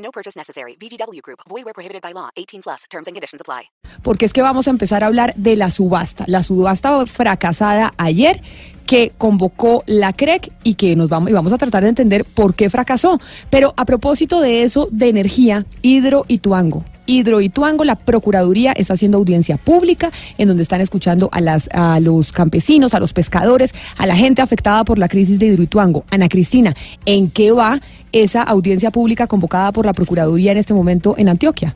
[0.00, 0.76] No purchase necessary.
[0.80, 1.40] VGW Group.
[1.48, 2.30] Void where prohibited by law.
[2.36, 2.84] 18 plus.
[2.90, 3.70] Terms and conditions apply.
[4.02, 6.24] Porque es que vamos a empezar a hablar de la subasta.
[6.26, 8.42] La subasta fracasada ayer
[8.86, 12.54] que convocó la CREC y que nos vamos y vamos a tratar de entender por
[12.54, 13.20] qué fracasó.
[13.48, 16.84] Pero a propósito de eso, de energía, Hidro y Tuango.
[17.10, 21.68] Hidro y Tuango, la Procuraduría está haciendo audiencia pública en donde están escuchando a, las,
[21.72, 25.64] a los campesinos, a los pescadores, a la gente afectada por la crisis de Hidro
[25.64, 26.04] y Tuango.
[26.10, 26.74] Ana Cristina,
[27.06, 27.80] ¿en qué va
[28.12, 31.74] esa audiencia pública convocada por la Procuraduría en este momento en Antioquia?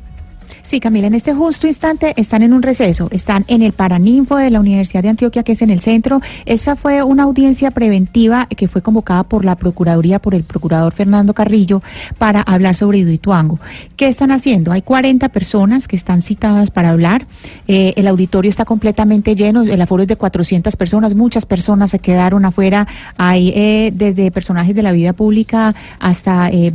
[0.63, 4.51] Sí, Camila, en este justo instante están en un receso, están en el Paraninfo de
[4.51, 6.21] la Universidad de Antioquia, que es en el centro.
[6.47, 11.35] Esa fue una audiencia preventiva que fue convocada por la Procuraduría, por el Procurador Fernando
[11.35, 11.83] Carrillo,
[12.19, 13.59] para hablar sobre Iduituango.
[13.97, 14.73] ¿Qué están haciendo?
[14.73, 17.27] Hay 40 personas que están citadas para hablar.
[17.69, 21.99] Eh, el auditorio está completamente lleno, el aforo es de 400 personas, muchas personas se
[21.99, 22.87] quedaron afuera.
[23.17, 26.73] Hay eh, desde personajes de la vida pública hasta eh,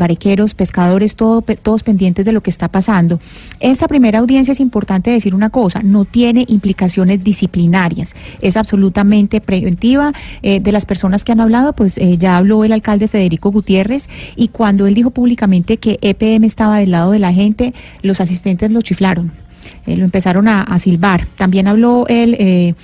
[0.55, 3.19] pescadores, todo, todos pendientes de lo que está pasando.
[3.59, 10.13] Esta primera audiencia es importante decir una cosa, no tiene implicaciones disciplinarias, es absolutamente preventiva.
[10.41, 14.07] Eh, de las personas que han hablado, pues eh, ya habló el alcalde Federico Gutiérrez
[14.35, 18.71] y cuando él dijo públicamente que EPM estaba del lado de la gente, los asistentes
[18.71, 19.31] lo chiflaron,
[19.85, 21.25] eh, lo empezaron a, a, silbar.
[21.35, 22.75] También habló él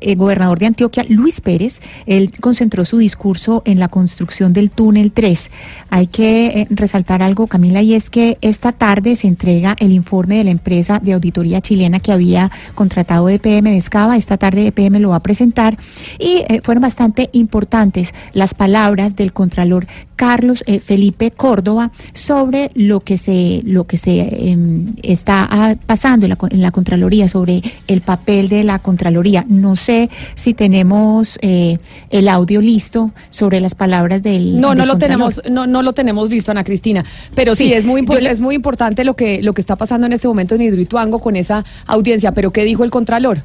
[0.00, 5.12] eh, gobernador de Antioquia, Luis Pérez, él concentró su discurso en la construcción del túnel
[5.12, 5.50] 3.
[5.90, 10.38] Hay que eh, resaltar algo, Camila, y es que esta tarde se entrega el informe
[10.38, 14.16] de la empresa de auditoría chilena que había contratado EPM de Escava.
[14.16, 15.76] Esta tarde EPM lo va a presentar
[16.18, 19.86] y eh, fueron bastante importantes las palabras del contralor
[20.16, 24.56] Carlos Felipe Córdoba sobre lo que se lo que se eh,
[25.02, 29.44] está ah, pasando en la, Contraloría, sobre el papel de la Contraloría.
[29.86, 31.78] Sé si tenemos eh,
[32.10, 34.98] el audio listo sobre las palabras del No, del no lo Contralor.
[35.34, 37.04] tenemos, no, no lo tenemos visto, Ana Cristina.
[37.34, 40.06] Pero sí, Sí, es muy le- es muy importante lo que lo que está pasando
[40.06, 42.32] en este momento en Hidroituango con esa audiencia.
[42.32, 43.42] Pero ¿qué dijo el Contralor?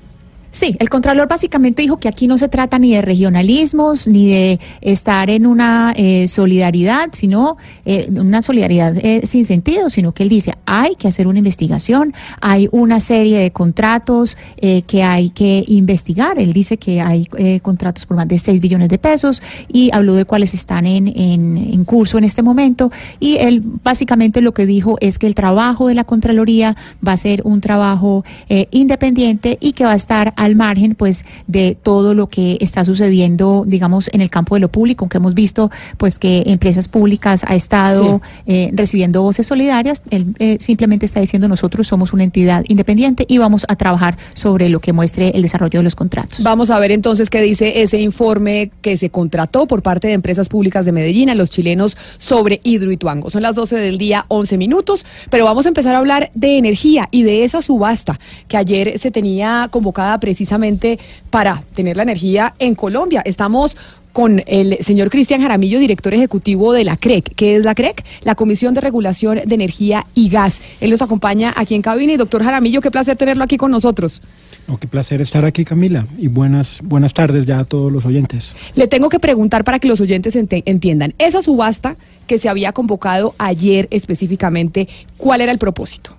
[0.52, 4.60] Sí, el Contralor básicamente dijo que aquí no se trata ni de regionalismos, ni de
[4.82, 10.30] estar en una eh, solidaridad, sino eh, una solidaridad eh, sin sentido, sino que él
[10.30, 15.64] dice, hay que hacer una investigación, hay una serie de contratos eh, que hay que
[15.68, 16.40] investigar.
[16.40, 20.16] Él dice que hay eh, contratos por más de 6 billones de pesos y habló
[20.16, 22.92] de cuáles están en, en, en curso en este momento.
[23.20, 26.76] Y él básicamente lo que dijo es que el trabajo de la Contraloría
[27.06, 31.24] va a ser un trabajo eh, independiente y que va a estar al margen pues
[31.46, 35.36] de todo lo que está sucediendo digamos en el campo de lo público que hemos
[35.36, 40.02] visto pues que empresas públicas ha estado eh, recibiendo voces solidarias.
[40.10, 44.70] Él eh, simplemente está diciendo nosotros somos una entidad independiente y vamos a trabajar sobre
[44.70, 48.02] lo que muestre el desarrollo de los contratos Vamos a ver entonces qué dice ese
[48.02, 52.60] informe que se contrató por parte de empresas públicas de Medellín a los chilenos sobre
[52.64, 53.30] Hidroituango.
[53.30, 57.08] Son las 12 del día, 11 minutos, pero vamos a empezar a hablar de energía
[57.12, 60.98] y de esa subasta que ayer se tenía convocada precisamente
[61.30, 63.22] para tener la energía en Colombia.
[63.26, 63.76] Estamos
[64.14, 67.34] con el señor Cristian Jaramillo, director ejecutivo de la CREC.
[67.36, 68.04] ¿Qué es la CREC?
[68.24, 70.62] La Comisión de Regulación de Energía y Gas.
[70.80, 74.22] Él nos acompaña aquí en cabina y doctor Jaramillo, qué placer tenerlo aquí con nosotros.
[74.68, 78.54] No, qué placer estar aquí, Camila, y buenas, buenas tardes ya a todos los oyentes.
[78.76, 81.14] Le tengo que preguntar para que los oyentes ente- entiendan.
[81.18, 84.88] Esa subasta que se había convocado ayer específicamente,
[85.18, 86.16] ¿cuál era el propósito?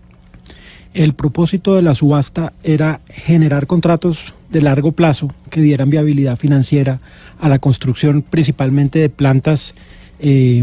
[0.95, 7.01] El propósito de la subasta era generar contratos de largo plazo que dieran viabilidad financiera
[7.41, 9.75] a la construcción principalmente de plantas
[10.21, 10.63] eh,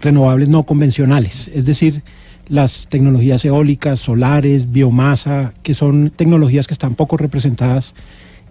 [0.00, 2.02] renovables no convencionales, es decir,
[2.48, 7.92] las tecnologías eólicas, solares, biomasa, que son tecnologías que están poco representadas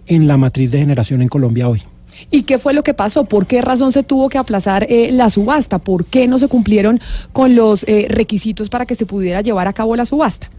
[0.06, 1.82] en la matriz de generación en Colombia hoy.
[2.30, 3.24] ¿Y qué fue lo que pasó?
[3.24, 5.78] ¿Por qué razón se tuvo que aplazar eh, la subasta?
[5.78, 7.00] ¿Por qué no se cumplieron
[7.32, 10.50] con los eh, requisitos para que se pudiera llevar a cabo la subasta?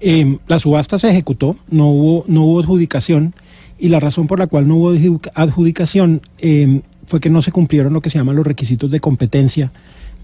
[0.00, 3.34] Eh, la subasta se ejecutó, no hubo, no hubo adjudicación
[3.78, 7.52] y la razón por la cual no hubo adju- adjudicación eh, fue que no se
[7.52, 9.72] cumplieron lo que se llaman los requisitos de competencia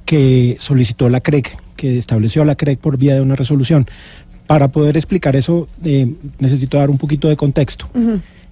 [0.05, 3.87] que solicitó la CREC, que estableció la CREC por vía de una resolución.
[4.46, 7.88] Para poder explicar eso, eh, necesito dar un poquito de contexto.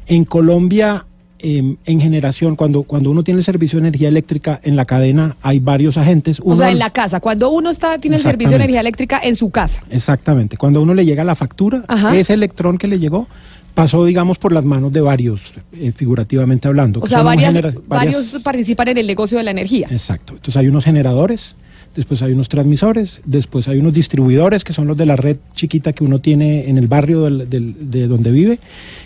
[0.06, 1.04] En Colombia
[1.40, 5.36] em, en generación, cuando, cuando uno tiene el servicio de energía eléctrica en la cadena,
[5.42, 6.40] hay varios agentes.
[6.44, 9.36] O sea, en la casa, cuando uno está tiene el servicio de energía eléctrica en
[9.36, 9.82] su casa.
[9.90, 10.56] Exactamente.
[10.56, 12.16] Cuando uno le llega la factura, Ajá.
[12.16, 13.28] ese electrón que le llegó
[13.74, 15.40] pasó, digamos, por las manos de varios,
[15.72, 16.98] eh, figurativamente hablando.
[17.00, 19.86] O sea, varias, varias- varios participan en el negocio de la energía.
[19.90, 20.32] Exacto.
[20.32, 21.54] Entonces hay unos generadores,
[21.94, 25.92] después hay unos transmisores, después hay unos distribuidores, que son los de la red chiquita
[25.92, 28.58] que uno tiene en el barrio del- del- de donde vive,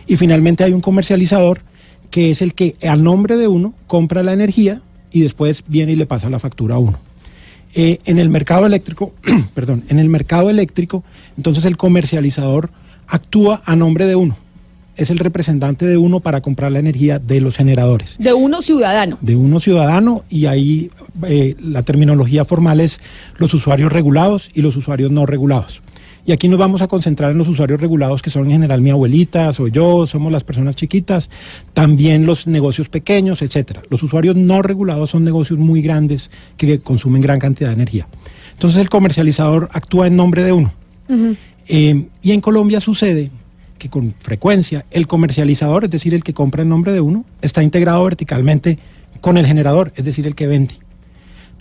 [0.06, 1.60] y finalmente hay un comercializador,
[2.12, 5.96] que es el que a nombre de uno compra la energía y después viene y
[5.96, 6.98] le pasa la factura a uno.
[7.74, 9.14] Eh, en el mercado eléctrico,
[9.54, 11.02] perdón, en el mercado eléctrico,
[11.36, 12.70] entonces el comercializador
[13.08, 14.36] actúa a nombre de uno.
[14.94, 19.16] Es el representante de uno para comprar la energía de los generadores De uno ciudadano.
[19.22, 20.90] de uno ciudadano y ahí
[21.26, 23.00] eh, la terminología formal es
[23.38, 25.80] los usuarios regulados y los usuarios no regulados.
[26.24, 28.90] Y aquí nos vamos a concentrar en los usuarios regulados, que son en general mi
[28.90, 31.30] abuelita, soy yo, somos las personas chiquitas,
[31.72, 33.82] también los negocios pequeños, etcétera.
[33.90, 38.06] Los usuarios no regulados son negocios muy grandes que consumen gran cantidad de energía.
[38.52, 40.72] Entonces el comercializador actúa en nombre de uno.
[41.68, 43.30] Eh, y en Colombia sucede
[43.78, 47.64] que con frecuencia el comercializador, es decir, el que compra en nombre de uno, está
[47.64, 48.78] integrado verticalmente
[49.20, 50.74] con el generador, es decir, el que vende.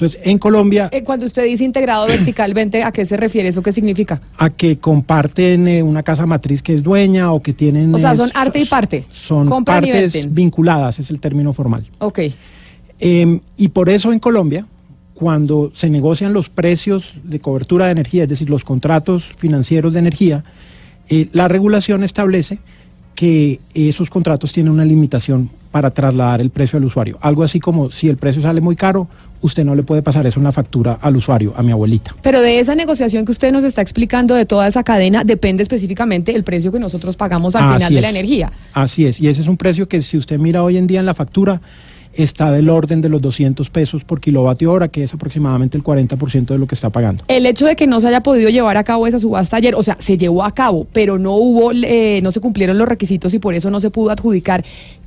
[0.01, 3.50] Entonces, en Colombia, Eh, cuando usted dice integrado verticalmente, ¿a qué se refiere?
[3.50, 4.19] ¿Eso qué significa?
[4.36, 7.94] a que comparten eh, una casa matriz que es dueña o que tienen...
[7.94, 9.06] O sea, eh, son arte y parte.
[9.12, 11.86] Son Compran partes vinculadas, es el término formal.
[12.00, 12.19] Ok.
[13.00, 14.65] Eh, y por eso en Colombia,
[15.13, 20.00] cuando se negocian los precios de cobertura de energía, es decir, los contratos financieros de
[20.00, 20.44] energía,
[21.33, 22.57] la regulación establece
[23.16, 27.18] que esos contratos tienen una limitación para trasladar el precio al usuario.
[27.22, 29.08] Algo así como si el precio sale muy caro,
[29.42, 32.16] usted no le puede pasar eso en la factura al usuario, a mi abuelita.
[32.22, 36.36] Pero de esa negociación que usted nos está explicando, de toda esa cadena, depende específicamente
[36.36, 38.52] el precio que nosotros pagamos al Así final de la energía.
[38.74, 41.06] Así es, y ese es un precio que si usted mira hoy en día en
[41.06, 41.62] la factura,
[42.13, 46.46] está del orden de los 200 pesos por kilovatio hora, que es aproximadamente el 40%
[46.46, 47.24] de lo que está pagando.
[47.28, 49.84] El hecho de que no se haya podido llevar a cabo esa subasta ayer, o
[49.84, 53.40] sea, se llevó a cabo, pero no hubo, eh, no se cumplieron los requisitos y
[53.40, 54.63] por eso no se pudo adjudicar.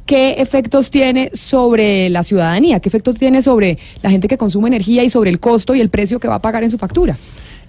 [0.06, 2.80] ¿Qué efectos tiene sobre la ciudadanía?
[2.80, 5.88] ¿Qué efectos tiene sobre la gente que consume energía y sobre el costo y el
[5.88, 7.16] precio que va a pagar en su factura?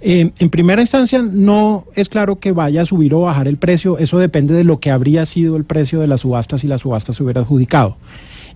[0.02, 3.98] Eh, en primera instancia, no es claro que vaya a subir o bajar el precio,
[3.98, 7.14] eso depende de lo que habría sido el precio de la subasta si la subasta
[7.14, 7.96] se hubiera adjudicado.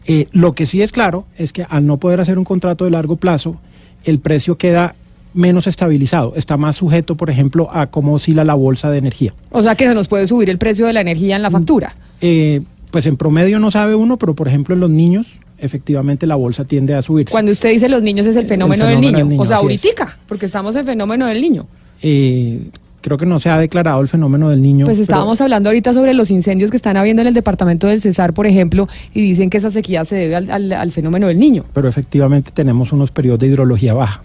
[0.05, 2.91] Eh, lo que sí es claro es que al no poder hacer un contrato de
[2.91, 3.57] largo plazo,
[4.03, 4.95] el precio queda
[5.33, 9.33] menos estabilizado, está más sujeto, por ejemplo, a cómo oscila la bolsa de energía.
[9.51, 11.95] O sea, que se nos puede subir el precio de la energía en la factura.
[12.21, 12.61] Eh,
[12.91, 15.27] pues en promedio no sabe uno, pero por ejemplo en los niños,
[15.59, 17.31] efectivamente la bolsa tiende a subirse.
[17.31, 19.17] Cuando usted dice los niños es el fenómeno, fenómeno del, niño.
[19.19, 21.67] del niño, O sea, ahorita, porque estamos en fenómeno del niño.
[22.01, 22.69] Eh,
[23.01, 24.85] creo que no se ha declarado el fenómeno del niño.
[24.85, 28.01] Pues pero- estábamos hablando ahorita sobre los incendios que están habiendo en el departamento del
[28.01, 31.39] Cesar, por ejemplo, y dicen que esa sequía se debe al, al- al fenómeno del
[31.39, 31.63] niño.
[31.73, 34.23] pero efectivamente tenemos unos periodos de hidrología baja.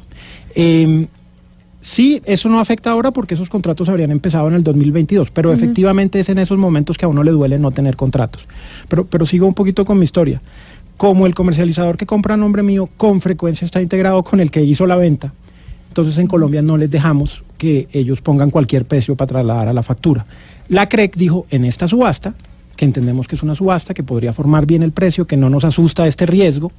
[0.57, 1.07] Eh,
[1.81, 6.21] sí, eso no afecta ahora porque esos contratos habrían empezado en el 2022, pero efectivamente
[6.21, 8.47] es en esos momentos que a uno le duele no tener contratos.
[8.89, 10.41] Pero, pero sigo un poquito con mi historia.
[10.97, 14.63] Como el comercializador que compra a nombre mío con frecuencia está integrado con el que
[14.63, 15.33] hizo la venta,
[15.89, 19.83] entonces en Colombia no les dejamos que ellos pongan cualquier precio para trasladar a la
[19.83, 20.27] factura.
[20.69, 22.35] La CREC dijo en esta subasta,
[22.77, 25.65] que entendemos que es una subasta, que podría formar bien el precio, que no nos
[25.65, 26.73] asusta este riesgo,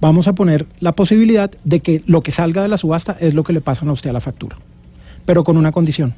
[0.00, 3.44] vamos a poner la posibilidad de que lo que salga de la subasta es lo
[3.44, 4.56] que le pasan a usted a la factura,
[5.24, 6.14] pero con una condición.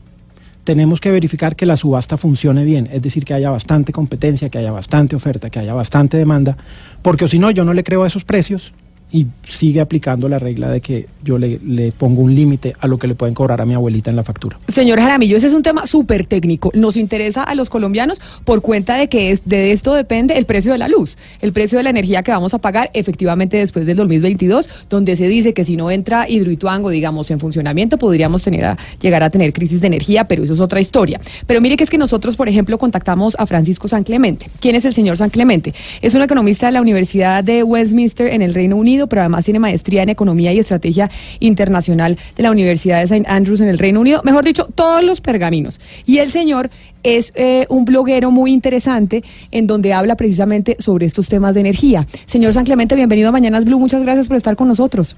[0.63, 4.59] Tenemos que verificar que la subasta funcione bien, es decir, que haya bastante competencia, que
[4.59, 6.57] haya bastante oferta, que haya bastante demanda,
[7.03, 8.73] porque si no, yo no le creo a esos precios
[9.11, 12.99] y sigue aplicando la regla de que yo le, le pongo un límite a lo
[12.99, 14.59] que le pueden cobrar a mi abuelita en la factura.
[14.69, 16.71] Señor Jaramillo, ese es un tema súper técnico.
[16.75, 20.73] Nos interesa a los colombianos por cuenta de que es- de esto depende el precio
[20.73, 23.97] de la luz, el precio de la energía que vamos a pagar efectivamente después del
[23.97, 28.79] 2022, donde se dice que si no entra Hidroituango, digamos, en funcionamiento, podríamos tener a-
[29.01, 31.19] llegar a tener crisis de energía, pero eso es otra historia.
[31.47, 34.51] Pero mire que es que nosotros, por ejemplo, contactamos a Francisco San Clemente.
[34.61, 35.73] ¿Quién es el señor San Clemente?
[36.03, 39.59] Es un economista de la Universidad de Westminster en el Reino Unido, pero además tiene
[39.59, 43.25] maestría en Economía y Estrategia Internacional de la Universidad de St.
[43.29, 44.23] Andrews en el Reino Unido.
[44.25, 45.81] Mejor dicho, todos los pergaminos.
[46.07, 46.71] Y el señor
[47.03, 52.07] es eh, un bloguero muy interesante en donde habla precisamente sobre estos temas de energía.
[52.27, 53.79] Señor San Clemente, bienvenido a Mañanas Blue.
[53.79, 55.17] Muchas gracias por estar con nosotros.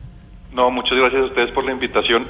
[0.52, 2.26] No, muchas gracias a ustedes por la invitación.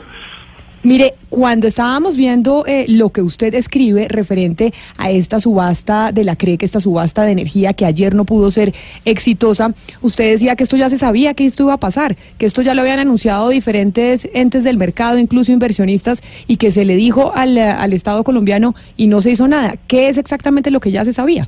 [0.83, 6.37] Mire, cuando estábamos viendo eh, lo que usted escribe referente a esta subasta de la
[6.37, 8.73] CREC, esta subasta de energía que ayer no pudo ser
[9.05, 12.63] exitosa, usted decía que esto ya se sabía que esto iba a pasar, que esto
[12.63, 17.33] ya lo habían anunciado diferentes entes del mercado, incluso inversionistas, y que se le dijo
[17.35, 19.75] al, al Estado colombiano y no se hizo nada.
[19.87, 21.47] ¿Qué es exactamente lo que ya se sabía?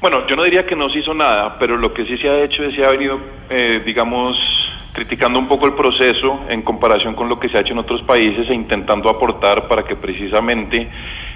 [0.00, 2.42] Bueno, yo no diría que no se hizo nada, pero lo que sí se ha
[2.42, 4.36] hecho es se ha venido, eh, digamos,
[4.96, 8.00] criticando un poco el proceso en comparación con lo que se ha hecho en otros
[8.02, 10.88] países e intentando aportar para que precisamente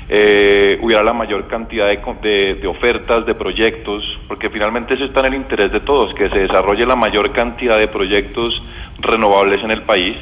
[0.08, 5.26] eh, hubiera la mayor cantidad de, de, ofertas, de proyectos, porque finalmente eso está en
[5.26, 8.62] el interés de todos, que se desarrolle la mayor cantidad de proyectos
[8.98, 10.16] renovables en el país.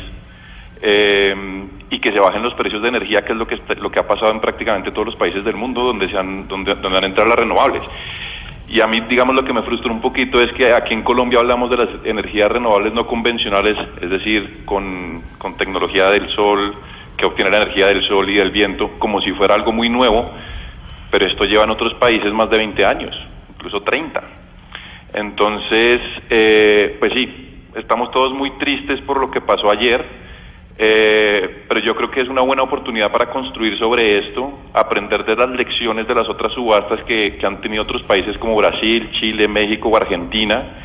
[0.82, 1.34] Eh,
[1.90, 4.06] y que se bajen los precios de energía, que es lo que, lo que ha
[4.06, 7.30] pasado en prácticamente todos los países del mundo donde, se han, donde, donde han entrado
[7.30, 7.82] las renovables.
[8.68, 11.38] Y a mí, digamos, lo que me frustra un poquito es que aquí en Colombia
[11.38, 16.74] hablamos de las energías renovables no convencionales, es decir, con, con tecnología del sol,
[17.16, 20.30] que obtiene la energía del sol y del viento, como si fuera algo muy nuevo,
[21.10, 23.18] pero esto lleva en otros países más de 20 años,
[23.54, 24.22] incluso 30.
[25.14, 30.27] Entonces, eh, pues sí, estamos todos muy tristes por lo que pasó ayer
[30.80, 35.34] eh, pero yo creo que es una buena oportunidad para construir sobre esto, aprender de
[35.34, 39.88] las lecciones de las otras subastas que, han tenido otros países como Brasil, Chile, México
[39.88, 40.84] o Argentina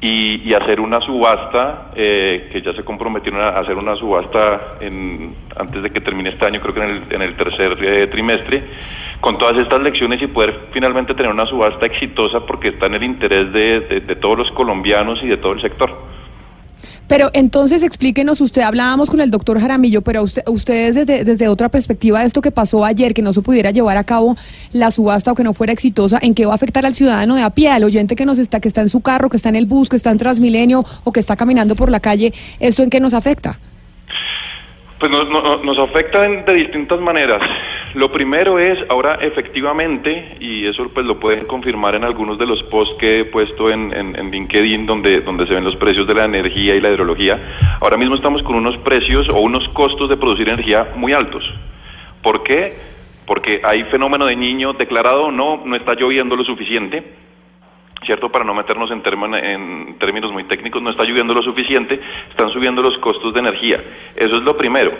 [0.00, 5.80] y, hacer una subasta, eh, que ya se comprometieron a hacer una subasta en, antes
[5.80, 8.64] de que termine este año, creo que en el, en el tercer eh, trimestre,
[9.20, 13.04] con todas estas lecciones y poder finalmente tener una subasta exitosa porque está en el
[13.04, 16.19] interés de todos los colombianos y de todo el sector.
[17.10, 21.68] Pero entonces explíquenos, usted hablábamos con el doctor Jaramillo, pero usted, ustedes desde, desde otra
[21.68, 24.36] perspectiva de esto que pasó ayer, que no se pudiera llevar a cabo
[24.72, 27.42] la subasta o que no fuera exitosa, ¿en qué va a afectar al ciudadano de
[27.42, 29.56] a pie, al oyente que nos está, que está en su carro, que está en
[29.56, 32.32] el bus, que está en Transmilenio o que está caminando por la calle?
[32.60, 33.58] ¿Esto en qué nos afecta?
[35.00, 37.40] Pues nos, nos, afecta de distintas maneras.
[37.94, 42.62] Lo primero es, ahora efectivamente, y eso pues lo pueden confirmar en algunos de los
[42.64, 46.24] posts que he puesto en, en, LinkedIn donde, donde se ven los precios de la
[46.24, 50.50] energía y la hidrología, ahora mismo estamos con unos precios o unos costos de producir
[50.50, 51.50] energía muy altos.
[52.22, 52.74] ¿Por qué?
[53.24, 57.02] Porque hay fenómeno de niño declarado no, no está lloviendo lo suficiente,
[58.04, 58.30] ¿cierto?
[58.30, 59.02] Para no meternos en,
[59.34, 63.82] en, términos muy técnicos, no está lloviendo lo suficiente, están subiendo los costos de energía.
[64.16, 64.92] Eso es lo primero.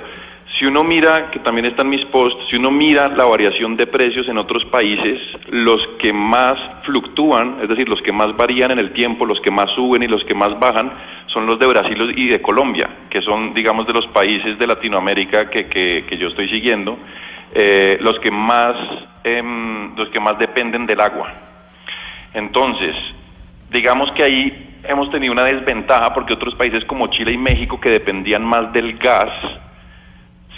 [0.59, 3.87] Si uno mira, que también está en mis posts, si uno mira la variación de
[3.87, 8.81] precios en otros países, los que más fluctúan, es decir, los que más varían en
[8.81, 10.93] el tiempo, los que más suben y los que más bajan,
[11.27, 15.49] son los de Brasil y de Colombia, que son, digamos, de los países de Latinoamérica
[15.49, 16.99] que, que, yo estoy siguiendo,
[17.55, 18.77] eh, los, que más,
[19.23, 21.50] em, los que más dependen del agua.
[22.35, 22.95] Entonces,
[23.71, 27.91] digamos que ahí hemos tenido una desventaja porque otros países como Chile y México que
[27.91, 29.31] dependían más del gas,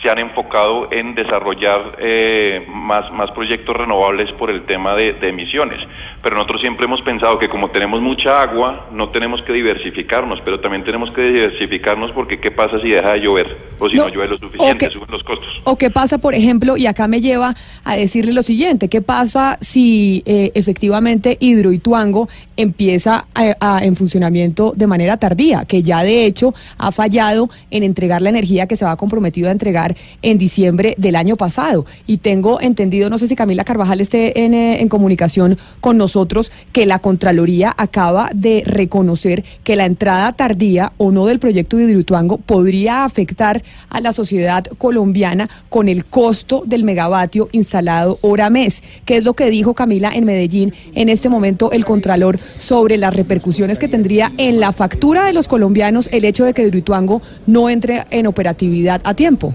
[0.03, 5.79] se han enfocado en desarrollar eh, más, más proyectos renovables por el tema de, emisiones.
[6.23, 10.59] Pero nosotros siempre hemos pensado que como tenemos mucha agua, no tenemos que diversificarnos, pero
[10.59, 14.29] también tenemos que diversificarnos porque qué pasa si deja de llover o si no, llueve
[14.29, 15.49] lo suficiente, suben los costos.
[15.65, 17.55] O qué pasa, por ejemplo, y acá me lleva
[17.85, 25.17] a decirle lo siguiente, ¿qué pasa si eh, efectivamente Hidroituango empieza en funcionamiento de manera
[25.17, 29.49] tardía, que ya de hecho ha fallado en entregar la energía que se va comprometido
[29.49, 29.92] a entregar
[30.23, 31.87] en diciembre del año pasado.
[32.07, 36.51] Y tengo entendido, no sé si Camila Carvajal esté en, eh, en comunicación con nosotros,
[36.73, 41.85] que la Contraloría acaba de reconocer que la entrada tardía o no del proyecto de
[41.85, 48.83] Hidroituango podría afectar a la sociedad colombiana con el costo del megavatio instalado hora mes.
[49.05, 53.15] ¿Qué es lo que dijo Camila en Medellín en este momento el Contralor sobre las
[53.15, 57.69] repercusiones que tendría en la factura de los colombianos el hecho de que Hidroituango no
[57.69, 59.55] entre en operatividad a tiempo?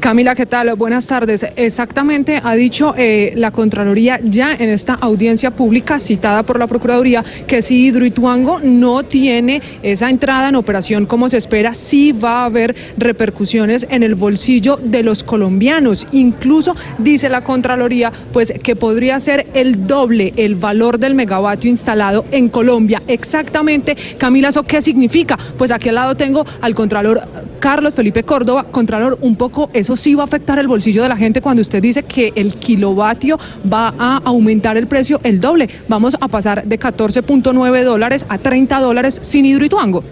[0.00, 0.72] Camila, ¿qué tal?
[0.76, 1.44] Buenas tardes.
[1.56, 7.24] Exactamente, ha dicho eh, la Contraloría ya en esta audiencia pública citada por la Procuraduría
[7.48, 12.44] que si Hidroituango no tiene esa entrada en operación como se espera, sí va a
[12.44, 16.06] haber repercusiones en el bolsillo de los colombianos.
[16.12, 22.24] Incluso dice la Contraloría pues que podría ser el doble el valor del megavatio instalado
[22.30, 23.02] en Colombia.
[23.08, 25.36] Exactamente, Camila, ¿eso qué significa?
[25.58, 27.22] Pues aquí al lado tengo al Contralor
[27.58, 31.16] Carlos Felipe Córdoba, Contralor, un poco eso sí va a afectar el bolsillo de la
[31.16, 33.38] gente cuando usted dice que el kilovatio
[33.72, 35.66] va a aumentar el precio el doble.
[35.88, 40.04] Vamos a pasar de 14.9 dólares a 30 dólares sin hidroituango.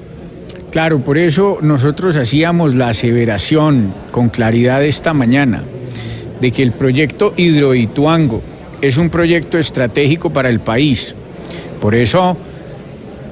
[0.70, 5.62] Claro, por eso nosotros hacíamos la aseveración con claridad esta mañana
[6.40, 8.40] de que el proyecto Hidroituango
[8.80, 11.14] es un proyecto estratégico para el país.
[11.82, 12.34] Por eso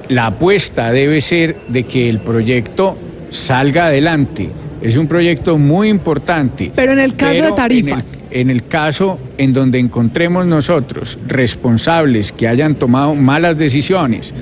[0.09, 2.95] la apuesta debe ser de que el proyecto
[3.31, 6.71] salga adelante es un proyecto muy importante.
[6.75, 8.17] Pero en el caso de tarifas.
[8.31, 14.33] En el, caso en donde encontremos nosotros responsables que hayan tomado malas decisiones,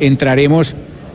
[0.00, 0.74] entraremos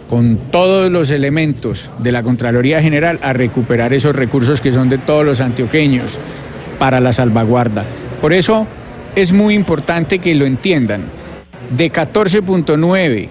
[0.09, 4.97] con todos los elementos de la Contraloría General a recuperar esos recursos que son de
[4.97, 6.17] todos los antioqueños
[6.79, 7.85] para la salvaguarda.
[8.19, 8.67] Por eso
[9.15, 11.03] es muy importante que lo entiendan.
[11.77, 13.29] De 14.9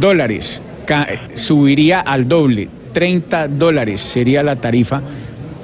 [0.00, 0.60] dólares
[1.34, 5.02] subiría al doble, 30 dólares sería la tarifa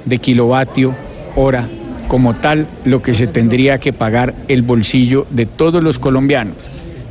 [0.05, 0.93] de kilovatio
[1.35, 1.67] hora
[2.07, 6.57] como tal lo que se tendría que pagar el bolsillo de todos los colombianos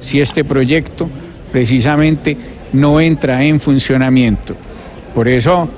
[0.01, 1.09] si este proyecto
[1.51, 2.37] precisamente
[2.73, 4.55] no entra en funcionamiento.
[5.13, 5.69] Por eso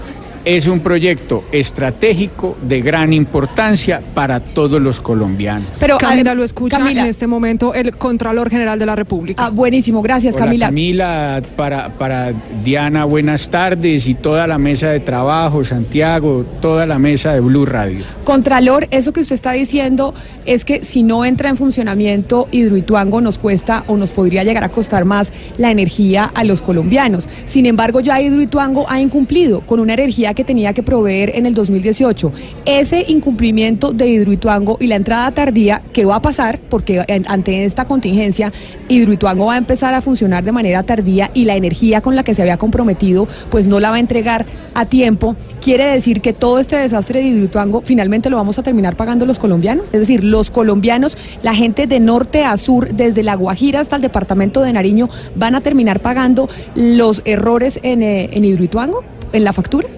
[0.45, 5.69] es un proyecto estratégico de gran importancia para todos los colombianos.
[5.81, 9.47] Pero Camila lo escucha en este momento el Contralor General de la República.
[9.47, 10.67] Ah, buenísimo, gracias Camila.
[10.67, 12.33] Camila, para, para
[12.63, 17.65] Diana, buenas tardes y toda la mesa de trabajo, Santiago, toda la mesa de Blue
[17.65, 18.05] Radio.
[18.25, 23.39] Contralor, eso que usted está diciendo es que si no entra en funcionamiento Hidroituango nos
[23.39, 27.29] cuesta o nos podría llegar a costar más la energía a los colombianos.
[27.47, 31.55] Sin embargo, ya Hidroituango ha incumplido con una energía que tenía que proveer en el
[31.55, 32.33] 2018.
[32.65, 36.61] Ese incumplimiento de Hidroituango y la entrada tardía, ¿qué va a pasar?
[36.69, 38.53] Porque ante esta contingencia,
[38.89, 42.35] Hidroituango va a empezar a funcionar de manera tardía y la energía con la que
[42.35, 45.37] se había comprometido, pues no la va a entregar a tiempo.
[45.63, 49.39] Quiere decir que todo este desastre de Hidroituango finalmente lo vamos a terminar pagando los
[49.39, 49.87] colombianos.
[49.93, 54.03] Es decir, los colombianos, la gente de norte a sur, desde La Guajira hasta el
[54.03, 59.53] departamento de Nariño, van a terminar pagando los errores en, eh, en Hidroituango, en la
[59.53, 59.89] factura.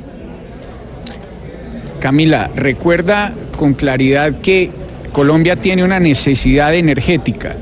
[2.01, 4.71] Camila, recuerda con claridad que
[5.13, 7.57] Colombia tiene una necesidad energética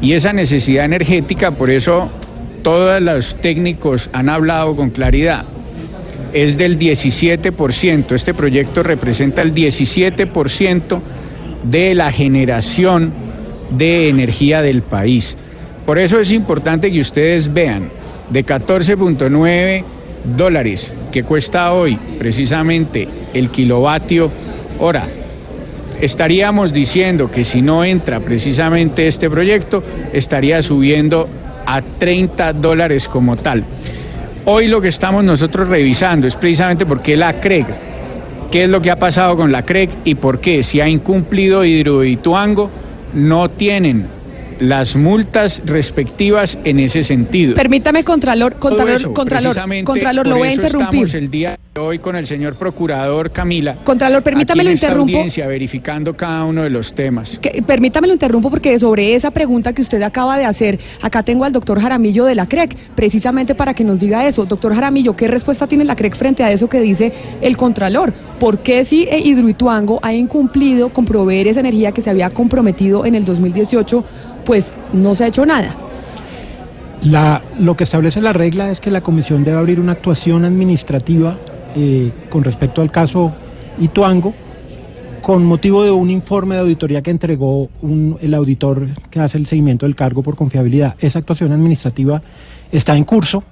[0.00, 2.10] y esa necesidad energética, por eso
[2.62, 5.44] todos los técnicos han hablado con claridad,
[6.32, 8.12] es del 17%.
[8.12, 11.00] Este proyecto representa el 17%
[11.62, 13.12] de la generación
[13.70, 15.36] de energía del país.
[15.86, 17.88] Por eso es importante que ustedes vean,
[18.30, 19.84] de 14.9
[20.24, 24.30] dólares que cuesta hoy precisamente el kilovatio
[24.78, 25.06] hora,
[26.00, 31.28] estaríamos diciendo que si no entra precisamente este proyecto, estaría subiendo
[31.66, 33.64] a 30 dólares como tal.
[34.46, 37.66] Hoy lo que estamos nosotros revisando es precisamente por qué la CREG,
[38.50, 41.64] qué es lo que ha pasado con la CREG y por qué si ha incumplido
[41.64, 42.70] Hidroituango
[43.14, 44.06] no tienen
[44.60, 47.54] las multas respectivas en ese sentido.
[47.54, 51.04] Permítame, Contralor, Contralor, Contralor, Contralor, lo voy a interrumpir.
[51.04, 53.76] Estamos el día de hoy con el señor Procurador Camila.
[53.84, 55.16] Contralor, permítame lo interrumpo.
[55.16, 57.40] audiencia, verificando cada uno de los temas.
[57.66, 61.52] permítame lo interrumpo porque sobre esa pregunta que usted acaba de hacer, acá tengo al
[61.52, 64.44] doctor Jaramillo de la CREC, precisamente para que nos diga eso.
[64.44, 68.12] Doctor Jaramillo, ¿qué respuesta tiene la CREC frente a eso que dice el Contralor?
[68.38, 73.14] ¿Por qué si Hidroituango ha incumplido con proveer esa energía que se había comprometido en
[73.14, 74.04] el 2018?
[74.44, 75.74] Pues no se ha hecho nada.
[77.02, 81.36] La, lo que establece la regla es que la comisión debe abrir una actuación administrativa
[81.76, 83.32] eh, con respecto al caso
[83.78, 84.32] Ituango
[85.20, 87.70] con motivo de un informe de auditoría que entregó
[88.20, 90.96] el auditor que hace el seguimiento del cargo por confiabilidad.
[90.98, 92.20] Esa actuación administrativa
[92.70, 93.42] está en curso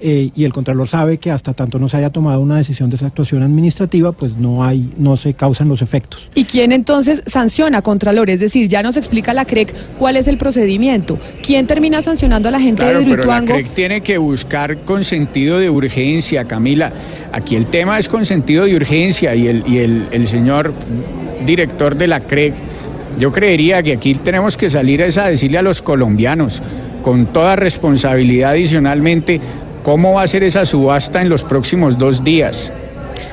[0.00, 2.96] eh, y el Contralor sabe que hasta tanto no se haya tomado una decisión de
[2.96, 6.28] esa actuación administrativa, pues no hay, no se causan los efectos.
[6.34, 8.30] ¿Y quién entonces sanciona, Contralor?
[8.30, 11.18] Es decir, ya nos explica la CREC cuál es el procedimiento.
[11.44, 13.46] ¿Quién termina sancionando a la gente de Hidroituango?
[13.46, 16.92] Pero la CREC tiene que buscar con sentido de urgencia, Camila.
[17.32, 20.72] Aquí el tema es con sentido de urgencia y el, y el, el señor
[21.44, 22.54] director de la CREC,
[23.18, 26.62] yo creería que aquí tenemos que salir a decirle a los colombianos
[27.02, 29.40] con toda responsabilidad adicionalmente
[29.88, 32.70] ¿Cómo va a ser esa subasta en los próximos dos días?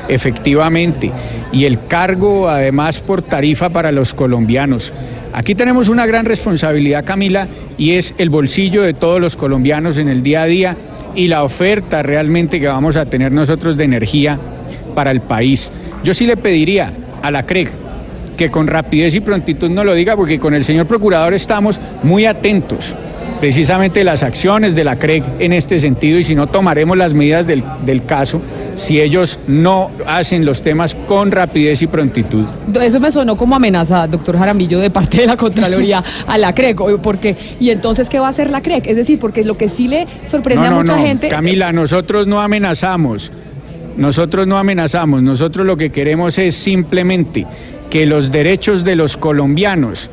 [0.07, 1.11] Efectivamente.
[1.51, 4.93] Y el cargo además por tarifa para los colombianos.
[5.33, 10.07] Aquí tenemos una gran responsabilidad, Camila, y es el bolsillo de todos los colombianos en
[10.07, 10.77] el día a día
[11.13, 14.39] y la oferta realmente que vamos a tener nosotros de energía
[14.95, 15.73] para el país.
[16.05, 17.69] Yo sí le pediría a la CREG
[18.37, 22.25] que con rapidez y prontitud no lo diga, porque con el señor procurador estamos muy
[22.25, 22.95] atentos
[23.39, 27.47] precisamente las acciones de la CREG en este sentido y si no tomaremos las medidas
[27.47, 27.63] del,
[28.05, 28.41] caso
[28.75, 32.45] si ellos no hacen los temas con rapidez y prontitud.
[32.81, 36.77] Eso me sonó como amenaza, doctor Jaramillo, de parte de la Contraloría a la CREG,
[37.01, 39.87] porque y entonces qué va a hacer la CREG, es decir, porque lo que sí
[39.87, 41.29] le sorprende a mucha gente.
[41.29, 43.31] Camila, nosotros no amenazamos,
[43.97, 47.45] nosotros no amenazamos, nosotros lo que queremos es simplemente
[47.89, 50.09] que los derechos de los colombianos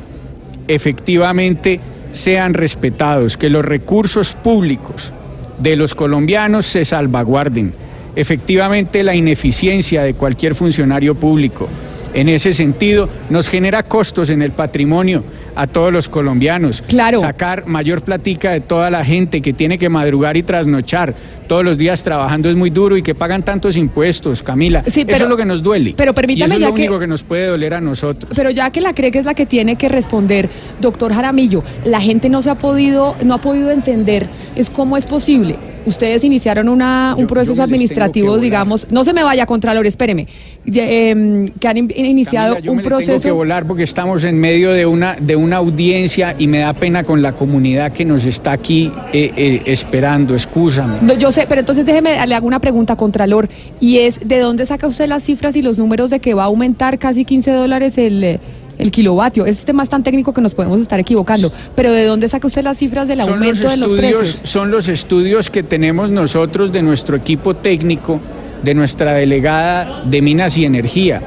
[0.67, 1.79] efectivamente
[2.13, 5.11] sean respetados, que los recursos públicos
[5.57, 7.73] de los colombianos se salvaguarden.
[8.15, 11.67] Efectivamente, la ineficiencia de cualquier funcionario público,
[12.13, 15.23] en ese sentido, nos genera costos en el patrimonio
[15.55, 16.81] a todos los colombianos.
[16.87, 17.19] Claro.
[17.19, 21.13] Sacar mayor platica de toda la gente que tiene que madrugar y trasnochar
[21.47, 24.83] todos los días trabajando es muy duro y que pagan tantos impuestos, Camila.
[24.87, 25.93] Sí, pero- eso es lo que nos duele.
[25.97, 28.31] pero permítame y eso es lo que- único que nos puede doler a nosotros.
[28.35, 30.49] Pero ya que la cree que es la que tiene que responder,
[30.79, 35.05] doctor Jaramillo, la gente no se ha podido, no ha podido entender es cómo es
[35.05, 35.55] posible.
[35.85, 40.27] Ustedes iniciaron una, un Yo- proceso administrativo, digamos, no se me vaya Contralor, espéreme,
[40.65, 43.35] em, que han in- iniciado Camila, yo un me le tengo que proceso.
[43.35, 47.21] volar porque estamos en medio de una, de una audiencia y me da pena con
[47.21, 50.33] la comunidad que nos está aquí eh, eh, esperando.
[50.33, 50.97] Excúsame.
[51.01, 54.65] No, yo sé, pero entonces déjeme, le hago una pregunta, Contralor, y es, ¿de dónde
[54.65, 57.97] saca usted las cifras y los números de que va a aumentar casi 15 dólares
[57.97, 58.39] el, eh,
[58.77, 59.45] el kilovatio?
[59.45, 62.63] Este tema es tan técnico que nos podemos estar equivocando, pero ¿de dónde saca usted
[62.63, 64.39] las cifras del Son aumento de los estudios- precios?
[64.49, 68.19] Son los estudios que tenemos nosotros de nuestro equipo técnico,
[68.63, 71.21] de nuestra delegada de Minas y Energía.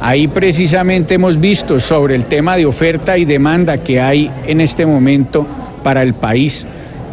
[0.00, 4.84] Ahí precisamente hemos visto sobre el tema de oferta y demanda que hay en este
[4.84, 5.46] momento
[5.84, 6.66] para el país.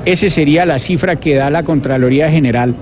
[0.05, 2.73] Esa sería la cifra que da la Contraloría General.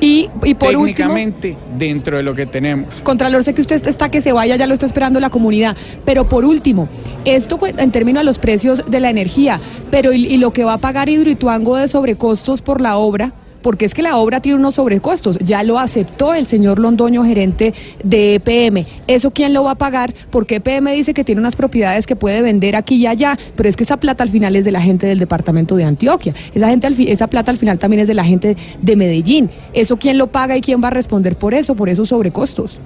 [0.00, 0.84] Y, y por último...
[0.86, 3.00] técnicamente dentro de lo que tenemos.
[3.02, 5.76] Contralor, sé que usted está que se vaya, ya lo está esperando la comunidad.
[6.04, 6.88] Pero por último,
[7.24, 9.60] esto en términos de los precios de la energía,
[9.90, 13.32] pero y, y lo que va a pagar Hidroituango de sobrecostos por la obra,
[13.62, 17.74] porque es que la obra tiene unos sobrecostos, ya lo aceptó el señor Londoño, gerente
[18.02, 18.84] de EPM.
[19.06, 20.14] ¿Eso quién lo va a pagar?
[20.30, 23.76] Porque EPM dice que tiene unas propiedades que puede vender aquí y allá, pero es
[23.76, 26.34] que esa plata al final es de la gente del departamento de Antioquia.
[26.54, 29.50] Esa, gente esa plata al final también es de la gente de Medellín.
[29.72, 32.80] ¿Eso quién lo paga y quién va a responder por eso, por esos sobrecostos?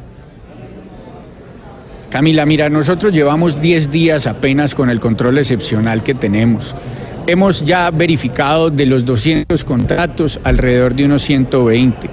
[2.11, 6.73] Camila, mira, nosotros llevamos 10 días apenas con el control excepcional que tenemos.
[7.27, 12.09] Hemos ya verificado de los 200 contratos alrededor de unos 120.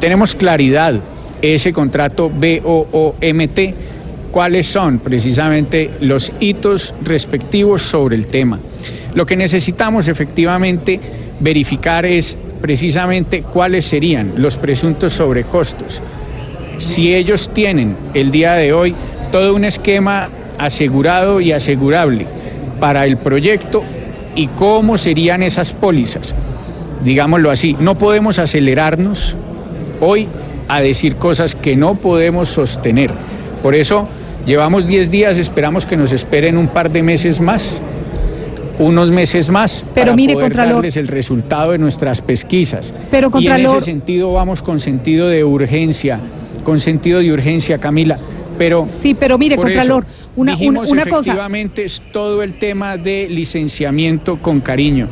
[0.00, 1.00] Tenemos claridad,
[1.40, 3.58] ese contrato BOOMT,
[4.30, 8.58] cuáles son precisamente los hitos respectivos sobre el tema.
[9.14, 11.00] Lo que necesitamos efectivamente
[11.40, 16.02] verificar es precisamente cuáles serían los presuntos sobrecostos
[16.78, 18.94] si ellos tienen el día de hoy
[19.32, 20.28] todo un esquema
[20.58, 22.26] asegurado y asegurable
[22.80, 23.82] para el proyecto
[24.34, 26.34] y cómo serían esas pólizas.
[27.04, 29.36] Digámoslo así, no podemos acelerarnos
[30.00, 30.28] hoy
[30.68, 33.10] a decir cosas que no podemos sostener.
[33.62, 34.08] Por eso
[34.46, 37.80] llevamos 10 días, esperamos que nos esperen un par de meses más
[38.78, 40.74] unos meses más Pero para mire, poder Contralor.
[40.76, 42.92] darles el resultado de nuestras pesquisas.
[43.10, 43.76] Pero, y en Contralor.
[43.78, 46.18] ese sentido vamos con sentido de urgencia,
[46.64, 48.18] con sentido de urgencia, Camila.
[48.58, 51.32] Pero Sí, pero mire, Contralor, eso, una, dijimos una cosa.
[51.32, 55.08] efectivamente es todo el tema de licenciamiento con cariño.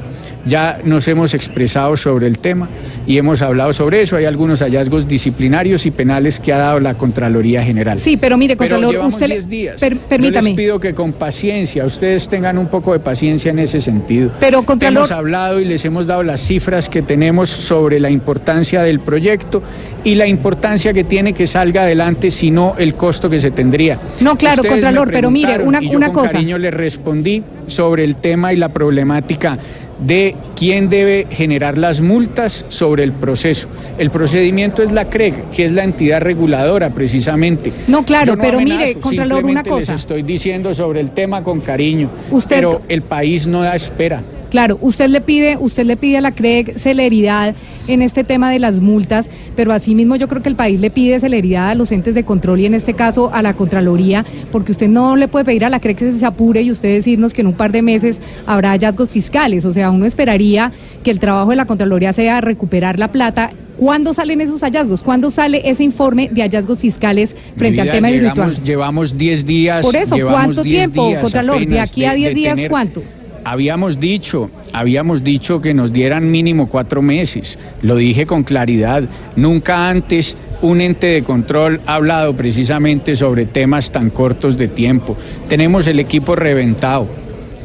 [0.47, 2.69] Ya nos hemos expresado sobre el tema
[3.07, 4.17] y hemos hablado sobre eso.
[4.17, 7.99] Hay algunos hallazgos disciplinarios y penales que ha dado la Contraloría General.
[7.99, 9.81] Sí, pero mire, Pero Contralor, llevamos usted le- 10 días.
[9.81, 10.43] per- permítame.
[10.51, 14.31] Yo les pido que con paciencia, ustedes tengan un poco de paciencia en ese sentido.
[14.41, 18.83] Pero, Contralor- Hemos hablado y les hemos dado las cifras que tenemos sobre la importancia
[18.83, 19.63] del proyecto
[20.05, 23.99] y la importancia que tiene que salga adelante, si no el costo que se tendría.
[24.21, 26.33] No, claro, Ustedes Contralor, pero mire, una- y yo una con cosa.
[26.33, 29.59] cariño les respondí sobre el tema y la problemática
[29.99, 33.69] de quién debe generar las multas sobre el proceso.
[33.99, 37.73] El procedimiento es la CREG, que es la entidad reguladora precisamente.
[37.87, 39.93] No, claro, Yo pero mire, amenazo, Contralor, una cosa.
[39.93, 44.23] Les estoy diciendo sobre el tema con cariño, Usted- pero el país no da espera.
[44.55, 47.57] Claro, usted le pide, usted le pide a la CREG celeridad
[47.89, 51.19] en este tema de las multas, pero asimismo yo creo que el país le pide
[51.19, 54.87] celeridad a los entes de control y en este caso a la Contraloría, porque usted
[54.87, 57.49] no le puede pedir a la CREG que se apure y usted decirnos que en
[57.49, 59.65] un par de meses habrá hallazgos fiscales.
[59.65, 60.71] O sea, uno esperaría
[61.03, 63.51] que el trabajo de la Contraloría sea recuperar la plata.
[63.77, 65.03] ¿Cuándo salen esos hallazgos?
[65.03, 68.65] ¿Cuándo sale ese informe de hallazgos fiscales frente al tema de llegamos- Hidroituango?
[68.65, 69.85] Llevamos 10 días.
[69.85, 71.67] Por eso, ¿cuánto 10 tiempo, Contralor?
[71.67, 73.03] De aquí a 10 días, tener- ¿cuánto?
[73.45, 77.59] Habíamos dicho, habíamos dicho que nos dieran mínimo cuatro meses.
[77.83, 79.05] Lo dije con claridad.
[79.37, 85.15] Nunca antes un ente de control ha hablado precisamente sobre temas tan cortos de tiempo.
[85.49, 87.07] Tenemos el equipo reventado.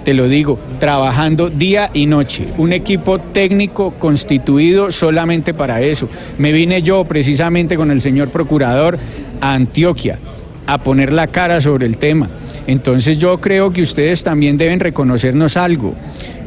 [0.03, 6.09] Te lo digo, trabajando día y noche, un equipo técnico constituido solamente para eso.
[6.37, 8.97] Me vine yo precisamente con el señor procurador
[9.39, 10.19] a Antioquia
[10.67, 12.29] a poner la cara sobre el tema.
[12.69, 15.95] Entonces yo creo que ustedes también deben reconocernos algo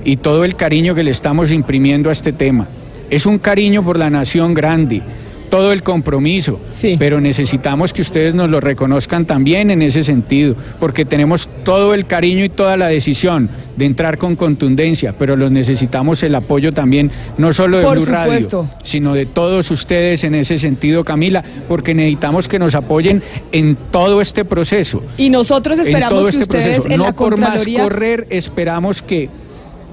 [0.05, 2.69] y todo el cariño que le estamos imprimiendo a este tema.
[3.11, 5.03] Es un cariño por la nación grande,
[5.53, 6.97] todo el compromiso, Sí.
[6.99, 12.07] pero necesitamos que ustedes nos lo reconozcan también en ese sentido, porque tenemos todo el
[12.07, 17.11] cariño y toda la decisión de entrar con contundencia, pero los necesitamos el apoyo también,
[17.37, 21.95] no solo de Por Blue Radio, sino de todos ustedes en ese sentido, Camila, porque
[21.95, 25.03] necesitamos que nos apoyen en todo este proceso.
[25.19, 26.88] Y nosotros en esperamos todo que este ustedes proceso.
[26.95, 29.29] en no la por más correr, esperamos que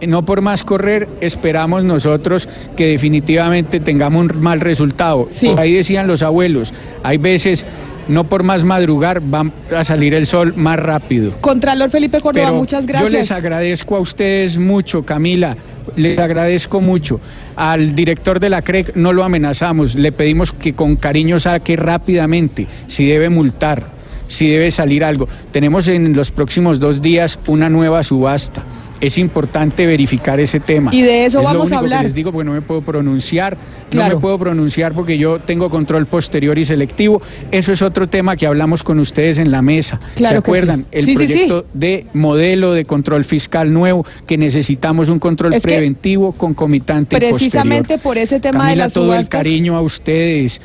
[0.08, 5.28] no por más correr, esperamos nosotros que definitivamente tengamos un mal resultado.
[5.32, 5.50] Sí.
[5.50, 7.66] Por ahí decían los abuelos, hay veces
[8.10, 11.34] no por más madrugar va a salir el sol más rápido.
[11.42, 13.32] Contralor Felipe Córdoba, Pero muchas Yo les gracias.
[13.32, 15.56] agradezco a ustedes mucho, Camila.
[15.96, 17.20] Les agradezco mucho.
[17.56, 22.68] Al director de la CREC no lo amenazamos, le pedimos que con cariño saque rápidamente
[22.88, 23.86] si debe multar,
[24.28, 25.28] si debe salir algo.
[25.52, 28.64] Tenemos en los próximos dos días una nueva subasta.
[29.02, 30.92] Es importante verificar ese tema.
[30.94, 32.04] Y de eso Es lo vamos a único que hablar.
[32.04, 33.58] les digo porque no me puedo pronunciar,
[33.90, 34.10] Claro.
[34.10, 37.22] no me puedo pronunciar porque yo tengo control posterior y selectivo.
[37.52, 40.00] Eso es otro tema que hablamos con ustedes en la mesa.
[40.16, 40.58] Claro ¿Se que sí.
[40.58, 40.86] acuerdan?
[40.92, 41.34] El Sí, sí, sí.
[41.34, 47.16] proyecto de modelo de control fiscal nuevo que necesitamos un control Es que preventivo, concomitante
[47.16, 48.04] y Precisamente posterior.
[48.04, 50.62] por ese tema Camila, de las todo el cariño a ustedes,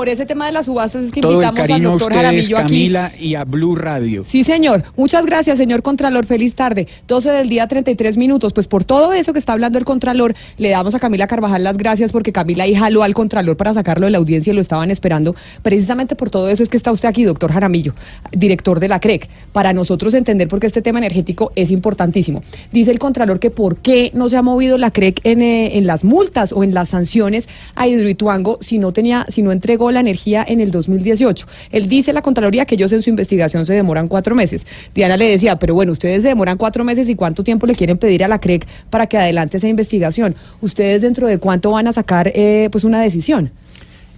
[0.00, 2.24] por ese tema de las subastas es que todo invitamos al cariño a doctor ustedes,
[2.24, 2.72] Jaramillo aquí.
[2.72, 4.22] Camila, y a Blue Radio.
[4.24, 4.82] Sí, señor.
[4.96, 6.24] Muchas gracias, señor Contralor.
[6.24, 6.88] Feliz tarde.
[7.06, 8.54] 12 del día, 33 minutos.
[8.54, 11.76] Pues por todo eso que está hablando el Contralor, le damos a Camila Carvajal las
[11.76, 14.90] gracias porque Camila ahí jaló al Contralor para sacarlo de la audiencia y lo estaban
[14.90, 15.36] esperando.
[15.60, 17.92] Precisamente por todo eso es que está usted aquí, doctor Jaramillo,
[18.32, 22.42] director de la CREC, para nosotros entender por qué este tema energético es importantísimo.
[22.72, 25.86] Dice el Contralor que por qué no se ha movido la CREC en, eh, en
[25.86, 30.00] las multas o en las sanciones a Hidroituango si no tenía, si no entregó la
[30.00, 31.46] energía en el 2018.
[31.70, 34.66] Él dice la Contraloría que ellos en su investigación se demoran cuatro meses.
[34.94, 37.98] Diana le decía, pero bueno, ustedes se demoran cuatro meses y cuánto tiempo le quieren
[37.98, 40.34] pedir a la CREC para que adelante esa investigación.
[40.60, 43.50] ¿Ustedes dentro de cuánto van a sacar eh, pues una decisión?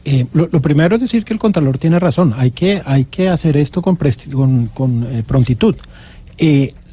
[0.05, 2.35] Eh, lo, primero es decir que el Contralor tiene razón.
[2.37, 3.97] Hay que, hay que hacer esto con,
[5.11, 5.77] eh, prontitud.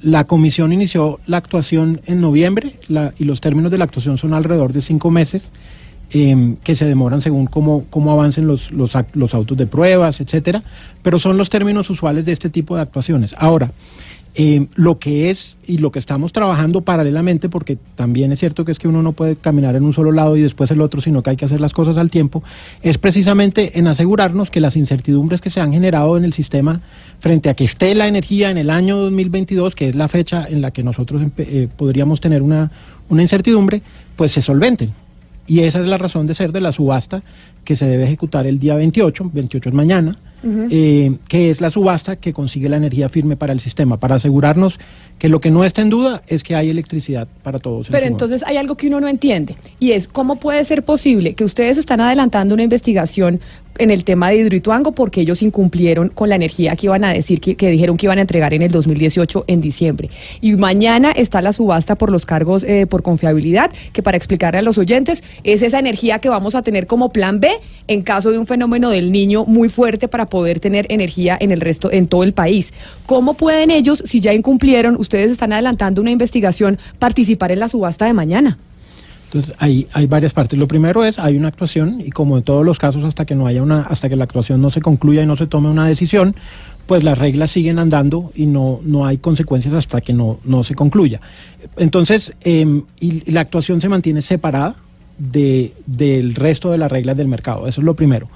[0.02, 2.74] La comisión inició la actuación en noviembre
[3.18, 5.52] y los términos de la actuación son alrededor de cinco meses
[6.12, 10.64] eh, que se demoran según cómo, cómo avancen los, los, los autos de pruebas, etcétera.
[11.02, 13.36] Pero son los términos usuales de este tipo de actuaciones.
[13.38, 13.72] Ahora,
[14.36, 18.72] eh, lo que es y lo que estamos trabajando paralelamente, porque también es cierto que
[18.72, 21.24] es que uno no puede caminar en un solo lado y después el otro, sino
[21.24, 22.44] que hay que hacer las cosas al tiempo,
[22.84, 26.80] es precisamente en asegurarnos que las incertidumbres que se han generado en el sistema
[27.20, 30.62] frente a que esté la energía en el año 2022, que es la fecha en
[30.62, 32.72] la que nosotros eh, podríamos tener una,
[33.10, 33.82] una incertidumbre,
[34.16, 34.94] pues se solventen.
[35.50, 37.24] Y esa es la razón de ser de la subasta
[37.66, 42.18] que se debe ejecutar el día 28, 28 es mañana, eh, que es la subasta
[42.18, 44.80] que consigue la energía firme para el sistema, para asegurarnos
[45.18, 47.88] que lo que no está en duda es que hay electricidad para todos.
[47.90, 51.44] Pero entonces hay algo que uno no entiende y es cómo puede ser posible que
[51.44, 53.42] ustedes están adelantando una investigación
[53.80, 57.42] en el tema de Hidroituango porque ellos incumplieron con la energía que iban a decir
[57.42, 60.10] que, que dijeron que iban a entregar en el 2018 en diciembre.
[60.42, 64.62] Y mañana está la subasta por los cargos eh, por confiabilidad, que para explicarle a
[64.62, 67.50] los oyentes es esa energía que vamos a tener como plan B
[67.88, 71.62] en caso de un fenómeno del niño muy fuerte para poder tener energía en el
[71.62, 72.74] resto, en todo el país.
[73.06, 78.06] ¿Cómo pueden ellos, si ya incumplieron, ustedes están adelantando una investigación, participar en la subasta
[78.06, 78.58] de mañana?
[79.30, 80.58] Entonces, hay, hay varias partes.
[80.58, 83.46] Lo primero es, hay una actuación y como en todos los casos, hasta que no
[83.46, 86.36] haya una, hasta que la actuación no se concluya y no se tome una decisión,
[86.88, 90.74] pues las reglas siguen andando y no, no hay consecuencias hasta que no, no se
[90.74, 91.22] concluya.
[91.78, 94.76] Entonces, eh, y, la actuación se mantiene separada
[95.20, 97.68] de, del resto de las reglas del mercado.
[97.68, 98.30] Eso es lo primero.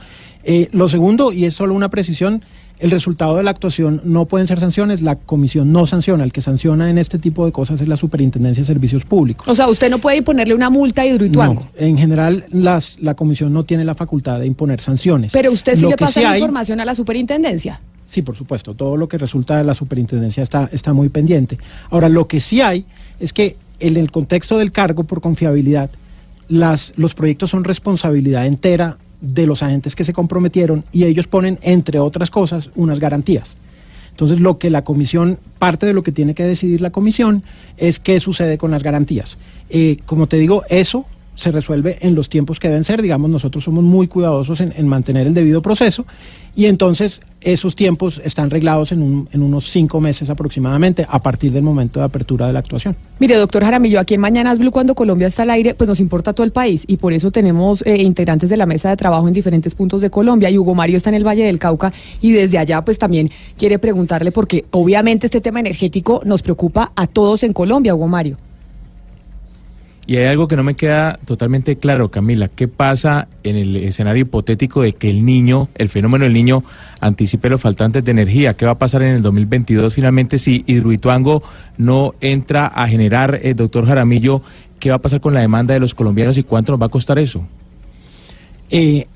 [0.43, 2.43] Eh, lo segundo, y es solo una precisión,
[2.79, 6.41] el resultado de la actuación no pueden ser sanciones, la comisión no sanciona, el que
[6.41, 9.47] sanciona en este tipo de cosas es la Superintendencia de Servicios Públicos.
[9.47, 11.61] O sea, usted no puede ponerle una multa a Hidroituango.
[11.61, 15.31] No, en general las, la comisión no tiene la facultad de imponer sanciones.
[15.31, 17.79] Pero usted sí Lo le pasa sí la hay- información a la superintendencia.
[18.05, 21.57] Sí, por supuesto, todo lo que resulta de la superintendencia está, está muy pendiente.
[21.89, 22.85] Ahora, lo que sí hay
[23.19, 25.89] es que en el contexto del cargo por confiabilidad,
[26.49, 31.57] las, los proyectos son responsabilidad entera de los agentes que se comprometieron y ellos ponen,
[31.61, 33.55] entre otras cosas, unas garantías.
[34.11, 37.41] Entonces, lo que la comisión, parte de lo que tiene que decidir la comisión
[37.77, 39.37] es qué sucede con las garantías.
[39.69, 43.01] Eh, como te digo, eso se resuelve en los tiempos que deben ser.
[43.01, 46.05] Digamos, nosotros somos muy cuidadosos en, en mantener el debido proceso
[46.55, 51.51] y entonces esos tiempos están reglados en, un- en unos cinco meses aproximadamente a partir
[51.51, 52.95] del momento de apertura de la actuación.
[53.19, 56.33] Mire, doctor Jaramillo, aquí en Mañanas Blue, cuando Colombia está al aire, pues nos importa
[56.33, 59.33] todo el país y por eso tenemos eh, integrantes de la mesa de trabajo en
[59.33, 61.91] diferentes puntos de Colombia y Hugo Mario está en el Valle del Cauca
[62.21, 67.07] y desde allá pues también quiere preguntarle porque obviamente este tema energético nos preocupa a
[67.07, 68.37] todos en Colombia, Hugo Mario.
[70.05, 72.49] Y hay algo que no me queda totalmente claro, Camila.
[72.49, 76.63] ¿Qué pasa en el escenario hipotético de que el niño, el fenómeno del niño,
[76.99, 78.55] anticipe los faltantes de energía?
[78.55, 81.41] ¿Qué va a pasar en el 2022 finalmente si Hidroituango
[81.77, 84.41] no entra a generar, eh, doctor Jaramillo,
[84.79, 86.89] qué va a pasar con la demanda de los colombianos y cuánto nos va a
[86.89, 87.47] costar eso?
[88.69, 89.07] Eh,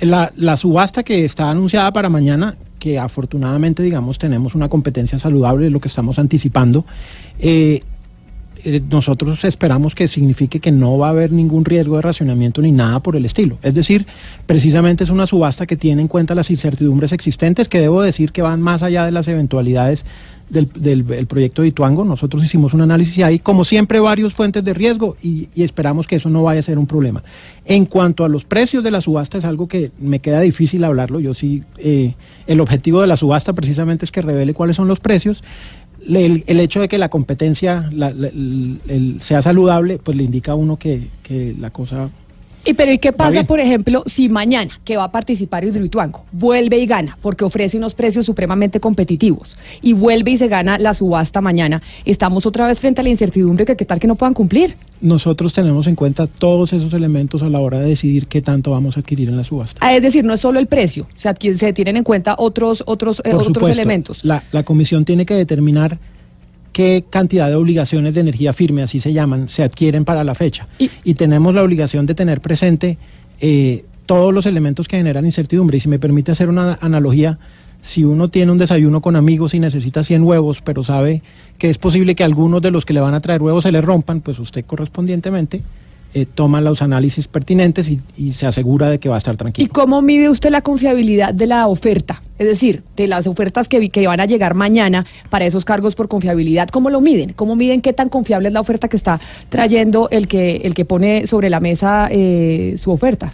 [0.00, 5.66] la, la subasta que está anunciada para mañana que afortunadamente, digamos, tenemos una competencia saludable,
[5.66, 6.86] es lo que estamos anticipando.
[7.38, 7.82] Eh,
[8.64, 12.72] eh, nosotros esperamos que signifique que no va a haber ningún riesgo de racionamiento ni
[12.72, 13.58] nada por el estilo.
[13.62, 14.06] Es decir,
[14.46, 18.42] precisamente es una subasta que tiene en cuenta las incertidumbres existentes, que debo decir que
[18.42, 20.04] van más allá de las eventualidades
[20.50, 22.04] del, del, proyecto de Ituango.
[22.04, 26.06] Nosotros hicimos un análisis y hay, como siempre, varios fuentes de riesgo y, y, esperamos
[26.06, 27.22] que eso no vaya a ser un problema.
[27.64, 31.20] En cuanto a los precios de la subasta, es algo que me queda difícil hablarlo.
[31.20, 32.14] Yo sí, eh,
[32.46, 35.42] el objetivo de la subasta precisamente es que revele cuáles son los precios.
[36.18, 40.52] El, el, hecho de que la competencia la, la, el, sea saludable, pues le indica
[40.52, 42.10] a uno que, que la cosa
[42.64, 46.78] y pero ¿y qué pasa, por ejemplo, si mañana que va a participar Hidroituango vuelve
[46.78, 51.40] y gana porque ofrece unos precios supremamente competitivos y vuelve y se gana la subasta
[51.40, 51.80] mañana?
[52.04, 54.76] Estamos otra vez frente a la incertidumbre que qué tal que no puedan cumplir.
[55.00, 58.96] Nosotros tenemos en cuenta todos esos elementos a la hora de decidir qué tanto vamos
[58.96, 59.78] a adquirir en la subasta.
[59.80, 63.20] Ah, es decir, no es solo el precio, se, se tienen en cuenta otros otros
[63.24, 64.24] eh, otros supuesto, elementos.
[64.24, 65.98] La, la comisión tiene que determinar
[66.72, 70.68] qué cantidad de obligaciones de energía firme, así se llaman, se adquieren para la fecha.
[70.78, 72.98] Y, y tenemos la obligación de tener presente
[73.40, 75.76] eh, todos los elementos que generan incertidumbre.
[75.76, 77.38] Y si me permite hacer una analogía,
[77.80, 81.22] si uno tiene un desayuno con amigos y necesita 100 huevos, pero sabe
[81.58, 83.80] que es posible que algunos de los que le van a traer huevos se le
[83.80, 85.62] rompan, pues usted correspondientemente
[86.12, 89.64] eh, toma los análisis pertinentes y, y, se asegura de que va a estar tranquilo.
[89.64, 92.20] ¿Y cómo mide usted la confiabilidad de la oferta?
[92.36, 96.08] Es decir, de las ofertas que, que van a llegar mañana para esos cargos por
[96.08, 97.32] confiabilidad, ¿cómo lo miden?
[97.34, 100.84] ¿Cómo miden qué tan confiable es la oferta que está trayendo el que, el que
[100.84, 103.32] pone sobre la mesa eh, su oferta?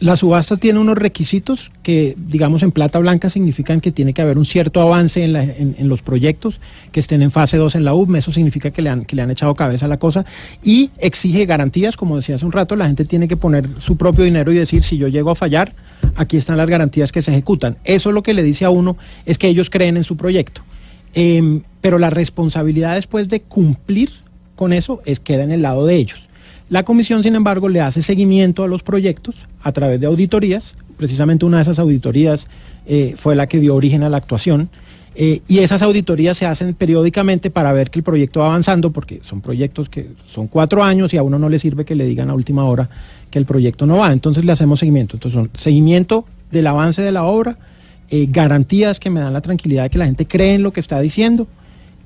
[0.00, 4.38] La subasta tiene unos requisitos que, digamos, en plata blanca significan que tiene que haber
[4.38, 6.60] un cierto avance en, la, en, los proyectos
[6.92, 9.22] que estén en fase 2 en la UM, eso significa que le, han, que le
[9.22, 10.24] han echado cabeza a la cosa
[10.62, 14.24] y exige garantías, como decía hace un rato, la gente tiene que poner su propio
[14.24, 15.74] dinero y decir, si yo llego a fallar,
[16.14, 17.76] aquí están las garantías que se ejecutan.
[17.82, 20.62] Eso lo que le dice a uno es que ellos creen en su proyecto.
[21.14, 24.10] Eh, pero la responsabilidad después de cumplir
[24.54, 26.27] con eso es queda en el lado de ellos.
[26.70, 30.74] La comisión, sin embargo, le hace seguimiento a los proyectos a través de auditorías.
[30.98, 32.46] Precisamente una de esas auditorías
[32.86, 34.68] eh, fue la que dio origen a la actuación.
[35.14, 39.20] Eh, y esas auditorías se hacen periódicamente para ver que el proyecto va avanzando, porque
[39.22, 42.28] son proyectos que son cuatro años y a uno no le sirve que le digan
[42.28, 42.90] a última hora
[43.30, 44.12] que el proyecto no va.
[44.12, 45.16] Entonces le hacemos seguimiento.
[45.16, 47.56] Entonces son seguimiento del avance de la obra,
[48.10, 50.80] eh, garantías que me dan la tranquilidad de que la gente cree en lo que
[50.80, 51.46] está diciendo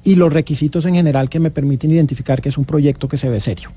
[0.05, 3.29] y los requisitos en general que me permiten identificar que es un proyecto que se
[3.29, 3.71] ve serio.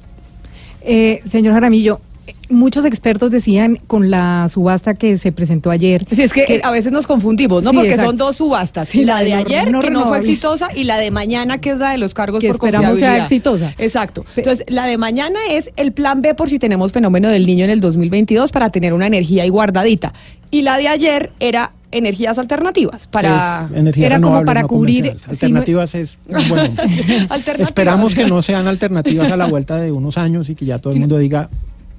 [0.86, 2.00] Eh, señor Jaramillo,
[2.50, 6.06] muchos expertos decían con la subasta que se presentó ayer.
[6.12, 7.72] Sí, es que, que a veces nos confundimos, ¿no?
[7.72, 8.10] Sí, Porque exacto.
[8.10, 8.90] son dos subastas.
[8.90, 11.60] Sí, la la de de ayer, no que no fue exitosa, y la de mañana,
[11.60, 13.74] que es la de los cargos Que por esperamos sea exitosa.
[13.78, 14.26] Exacto.
[14.36, 17.72] Entonces, la de mañana es el plan B por si tenemos fenómeno del niño en
[17.72, 20.14] el 2022 para tener una energía ahí guardadita.
[20.52, 25.40] Y la de ayer era energías alternativas para energía era como para no cubrir convencionales.
[25.40, 26.84] si no- Alternativas es un buen nombre.
[27.30, 27.60] Alternativas.
[27.70, 30.94] Esperamos que no sean alternativas a la vuelta de unos años y que ya todo
[30.94, 31.50] el mundo diga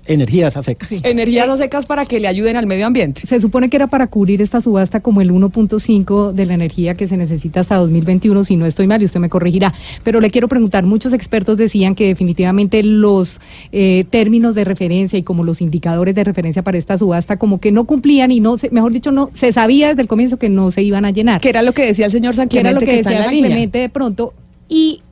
[0.08, 0.90] energías a secas.
[1.02, 3.22] energías a secas para que le ayuden al medio ambiente.
[3.24, 7.06] Se supone que era para cubrir esta subasta como el 1.5 de la energía que
[7.06, 9.74] se necesita hasta 2021, si no estoy mal, y usted me corregirá.
[10.02, 13.40] Pero le quiero preguntar, muchos expertos decían que definitivamente los
[13.72, 17.72] eh, términos de referencia y como los indicadores de referencia para esta subasta como que
[17.72, 20.70] no cumplían y no, se, mejor dicho, no se sabía desde el comienzo que no
[20.70, 21.40] se iban a llenar.
[21.40, 23.30] Que era lo que decía el señor San que era lo que, que decía la
[23.30, 23.50] línea.
[23.50, 24.32] Clemente de pronto.
[24.68, 25.02] Y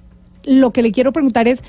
[0.45, 1.63] lo que le quiero preguntar es,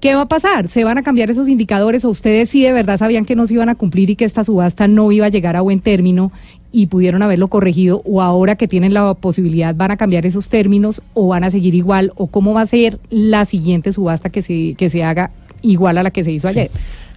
[0.00, 0.68] ¿qué va a pasar?
[0.68, 3.54] ¿Se van a cambiar esos indicadores o ustedes sí de verdad sabían que no se
[3.54, 6.32] iban a cumplir y que esta subasta no iba a llegar a buen término
[6.70, 11.02] y pudieron haberlo corregido o ahora que tienen la posibilidad van a cambiar esos términos
[11.14, 14.74] o van a seguir igual o cómo va a ser la siguiente subasta que se,
[14.74, 15.30] que se haga
[15.62, 16.70] igual a la que se hizo ayer?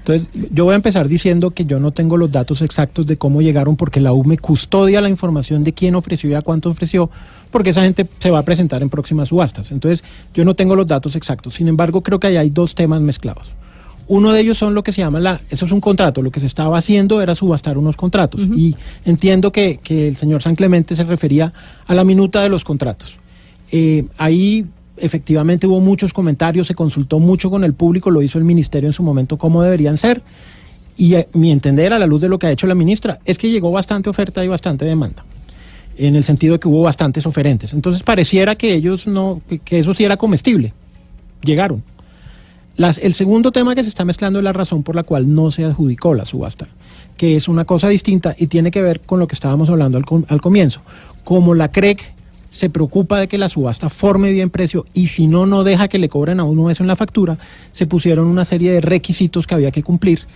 [0.03, 3.41] Entonces, yo voy a empezar diciendo que yo no tengo los datos exactos de cómo
[3.43, 7.11] llegaron porque la UME custodia la información de quién ofreció y a cuánto ofreció,
[7.51, 9.71] porque esa gente se va a presentar en próximas subastas.
[9.71, 11.53] Entonces, yo no tengo los datos exactos.
[11.53, 13.51] Sin embargo, creo que ahí hay dos temas mezclados.
[14.07, 16.39] Uno de ellos son lo que se llama la, eso es un contrato, lo que
[16.39, 18.41] se estaba haciendo era subastar unos contratos.
[18.41, 21.53] Y entiendo que, que el señor San Clemente se refería
[21.85, 23.15] a la minuta de los contratos.
[23.71, 24.65] Eh, ahí
[24.97, 28.93] efectivamente hubo muchos comentarios, se consultó mucho con el público, lo hizo el ministerio en
[28.93, 30.21] su momento cómo deberían ser.
[30.97, 33.37] Y eh, mi entender, a la luz de lo que ha hecho la ministra, es
[33.37, 35.23] que llegó bastante oferta y bastante demanda.
[35.97, 37.73] En el sentido de que hubo bastantes oferentes.
[37.73, 40.73] Entonces pareciera que ellos no, que, eso sí era comestible.
[41.43, 41.83] Llegaron.
[42.77, 45.65] El segundo tema que se está mezclando es la razón por la cual no se
[45.65, 46.67] adjudicó la subasta,
[47.17, 50.05] que es una cosa distinta y tiene que ver con lo que estábamos hablando al,
[50.27, 50.81] al comienzo.
[51.23, 52.13] Como la CREC
[52.51, 55.97] se preocupa de que la subasta forme bien precio y si no, no deja que
[55.97, 57.37] le cobren a uno eso en la factura,
[57.71, 60.27] se pusieron una serie de requisitos que había que cumplir.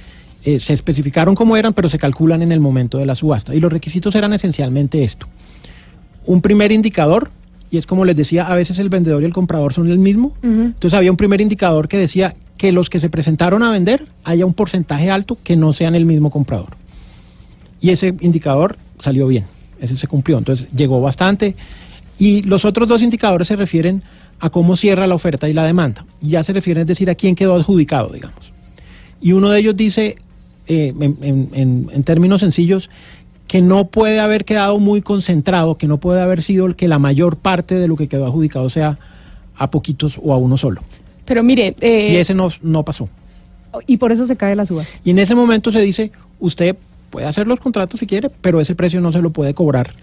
[0.45, 3.53] Eh, se especificaron cómo eran, pero se calculan en el momento de la subasta.
[3.53, 5.27] Y los requisitos eran esencialmente esto.
[6.25, 7.31] Un primer indicador,
[7.69, 10.33] y es como les decía, a veces el vendedor y el comprador son el mismo.
[10.41, 14.45] Entonces había un primer indicador que decía que los que se presentaron a vender haya
[14.45, 16.77] un porcentaje alto que no sean el mismo comprador.
[17.81, 19.45] Y ese indicador salió bien,
[19.81, 21.55] ese se cumplió, entonces llegó bastante.
[22.17, 24.03] Y los otros dos indicadores se refieren
[24.39, 26.05] a cómo cierra la oferta y la demanda.
[26.21, 28.53] Y ya se refieren, es decir, a quién quedó adjudicado, digamos.
[29.21, 30.17] Y uno de ellos dice,
[30.67, 32.89] eh, en, en- en- en términos sencillos,
[33.47, 36.99] que no puede haber quedado muy concentrado, que no puede haber sido el que la
[36.99, 38.97] mayor parte de lo que quedó adjudicado sea
[39.57, 40.81] a poquitos o a uno solo.
[41.25, 43.07] Pero mire, eh, y ese no, no pasó.
[43.87, 44.91] y por eso se cae la subasta.
[45.03, 46.75] Y en ese momento se dice, usted
[47.09, 49.93] puede hacer los contratos si quiere, pero ese precio no se lo puede cobrar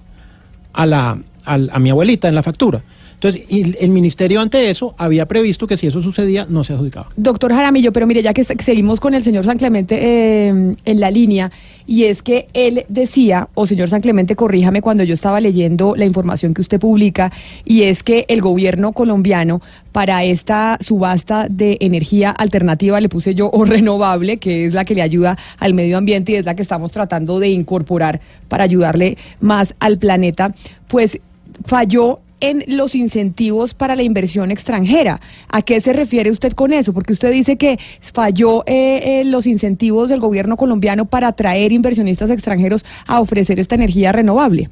[0.72, 2.82] a, la, al- a mi abuelita en la factura.
[3.14, 7.08] Entonces, y el ministerio ante eso había previsto que si eso sucedía, no se adjudicaba.
[7.16, 11.00] Doctor Jaramillo, pero mire, ya que se- seguimos con el señor San Clemente eh, en
[11.00, 11.52] la línea,
[11.86, 16.04] y es que él decía, o señor San Clemente, corríjame cuando yo estaba leyendo la
[16.04, 17.30] información que usted publica,
[17.64, 19.62] y es que el gobierno colombiano
[19.92, 24.96] para esta subasta de energía alternativa, le puse yo, o renovable, que es la que
[24.96, 29.16] le ayuda al medio ambiente y es la que estamos tratando de incorporar para ayudarle
[29.40, 30.56] más al planeta,
[30.88, 31.20] pues
[31.64, 35.20] falló en los incentivos para la inversión extranjera.
[35.48, 36.92] ¿A qué se refiere usted con eso?
[36.92, 37.78] Porque usted dice que
[38.12, 43.76] falló eh, eh, los incentivos del gobierno colombiano para atraer inversionistas extranjeros a ofrecer esta
[43.76, 44.68] energía renovable.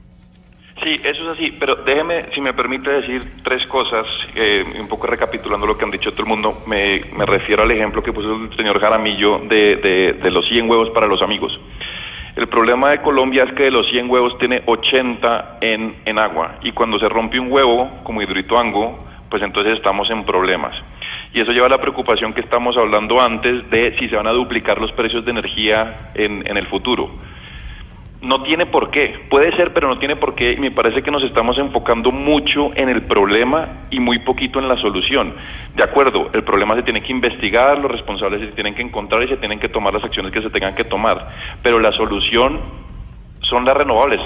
[0.82, 5.06] Sí, eso es así, pero déjeme, si me permite decir tres cosas, eh, un poco
[5.06, 8.34] recapitulando lo que han dicho todo el mundo, me, me refiero al ejemplo que puso
[8.34, 11.60] el señor Jaramillo de, de, de los 100 huevos para los amigos.
[12.36, 16.56] El problema de Colombia es que de los 100 huevos tiene 80 en, en agua
[16.62, 20.74] y cuando se rompe un huevo, como Hidroituango, pues entonces estamos en problemas.
[21.32, 24.32] Y eso lleva a la preocupación que estamos hablando antes de si se van a
[24.32, 27.10] duplicar los precios de energía en, en el futuro.
[28.22, 30.52] No tiene por qué, puede ser, pero no tiene por qué.
[30.52, 34.68] Y me parece que nos estamos enfocando mucho en el problema y muy poquito en
[34.68, 35.34] la solución.
[35.74, 39.28] De acuerdo, el problema se tiene que investigar, los responsables se tienen que encontrar y
[39.28, 41.30] se tienen que tomar las acciones que se tengan que tomar.
[41.62, 42.60] Pero la solución
[43.40, 44.20] son las renovables.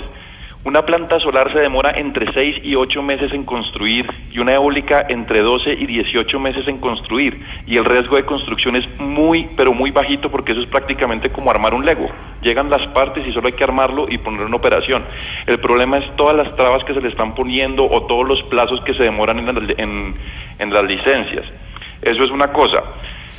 [0.64, 5.04] Una planta solar se demora entre 6 y 8 meses en construir y una eólica
[5.10, 7.38] entre 12 y 18 meses en construir.
[7.66, 11.50] Y el riesgo de construcción es muy, pero muy bajito porque eso es prácticamente como
[11.50, 12.08] armar un Lego.
[12.40, 15.04] Llegan las partes y solo hay que armarlo y ponerlo en operación.
[15.46, 18.80] El problema es todas las trabas que se le están poniendo o todos los plazos
[18.86, 20.16] que se demoran en,
[20.58, 21.44] en las licencias.
[22.00, 22.82] Eso es una cosa.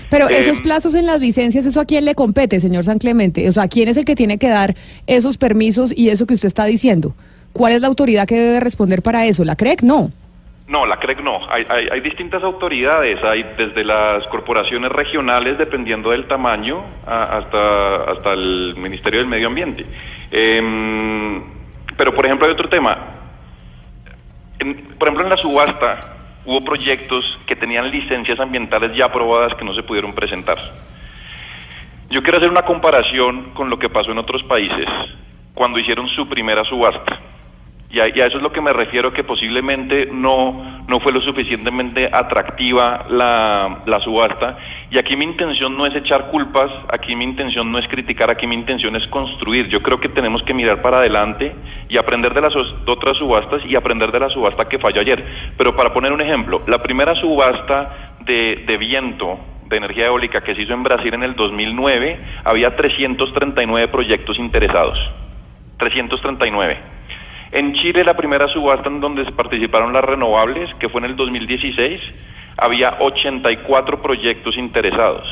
[0.10, 3.48] Pero Eh, esos plazos en las licencias, ¿eso a quién le compete, señor San Clemente?
[3.50, 4.76] O sea, ¿quién es el que tiene que dar
[5.08, 7.14] esos permisos y eso que usted está diciendo?
[7.54, 9.44] ¿Cuál es la autoridad que debe responder para eso?
[9.46, 9.82] ¿La CREC?
[9.82, 10.12] No.
[10.68, 11.40] No, la CREC no.
[11.50, 18.12] Hay, hay- hay distintas autoridades, hay desde las corporaciones regionales, dependiendo del tamaño, a- hasta,
[18.12, 19.86] hasta el Ministerio del Medio Ambiente.
[20.32, 21.42] Em,
[21.98, 22.98] pero, por ejemplo, hay otro tema.
[24.60, 26.00] En- por ejemplo, en la subasta
[26.46, 30.58] hubo proyectos que tenían licencias ambientales ya aprobadas que no se pudieron presentar.
[32.10, 34.88] Yo quiero hacer una comparación con lo que pasó en otros países
[35.54, 37.20] cuando hicieron su primera subasta.
[37.96, 41.14] Y a, y a eso es lo que me refiero, que posiblemente no, no fue
[41.14, 44.58] lo suficientemente atractiva la, la subasta.
[44.92, 48.48] Y aquí mi intención no es echar culpas, aquí mi intención no es criticar, aquí
[48.48, 49.70] mi intención es construir.
[49.70, 51.56] Yo creo que tenemos que mirar para adelante
[51.88, 52.54] y aprender de las
[52.86, 55.54] otras subastas y aprender de la subasta que falló ayer.
[55.58, 59.40] Pero para poner un ejemplo, la primera subasta de, de viento
[59.70, 65.00] de energía eólica que se hizo en Brasil en el 2009, había 339 proyectos interesados.
[65.78, 66.95] 339.
[67.56, 72.02] En Chile, la primera subasta en donde participaron las renovables, que fue en el 2016,
[72.58, 75.26] había 84 proyectos interesados.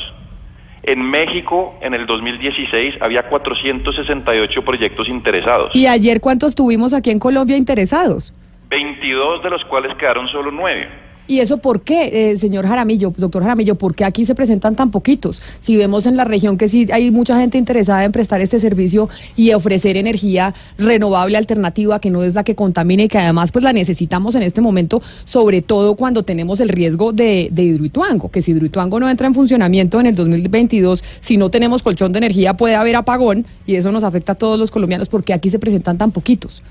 [0.83, 5.75] En México, en el 2016, había 468 proyectos interesados.
[5.75, 8.33] ¿Y ayer cuántos tuvimos aquí en Colombia interesados?
[8.69, 11.02] 22 de los cuales quedaron solo 9.
[11.27, 13.75] ¿Y eso por qué, eh, señor Jaramillo, doctor Jaramillo?
[13.75, 15.41] ¿Por qué aquí se presentan tan poquitos?
[15.59, 19.07] Si vemos en la región que sí hay mucha gente interesada en prestar este servicio
[19.37, 23.63] y ofrecer energía renovable alternativa que no es la que contamina y que además pues
[23.63, 28.41] la necesitamos en este momento, sobre todo cuando tenemos el riesgo de, de Hidroituango, que
[28.41, 32.55] si Hidroituango no entra en funcionamiento en el 2022, si no tenemos colchón de energía
[32.55, 35.97] puede haber apagón y eso nos afecta a todos los colombianos porque aquí se presentan
[35.97, 36.61] tan poquitos.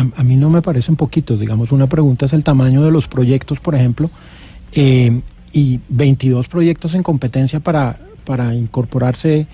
[0.00, 3.08] A, a mí no me parecen poquitos, digamos, una pregunta es el tamaño de los
[3.08, 4.10] proyectos, por ejemplo,
[4.72, 5.20] eh,
[5.52, 9.46] y 22 proyectos en competencia para, para incorporarse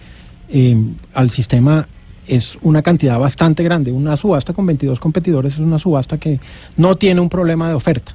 [0.48, 0.76] eh,
[1.14, 1.88] al sistema
[2.26, 3.92] es una cantidad bastante grande.
[3.92, 6.40] Una subasta con 22 competidores es una subasta que
[6.76, 8.14] no tiene un problema de oferta.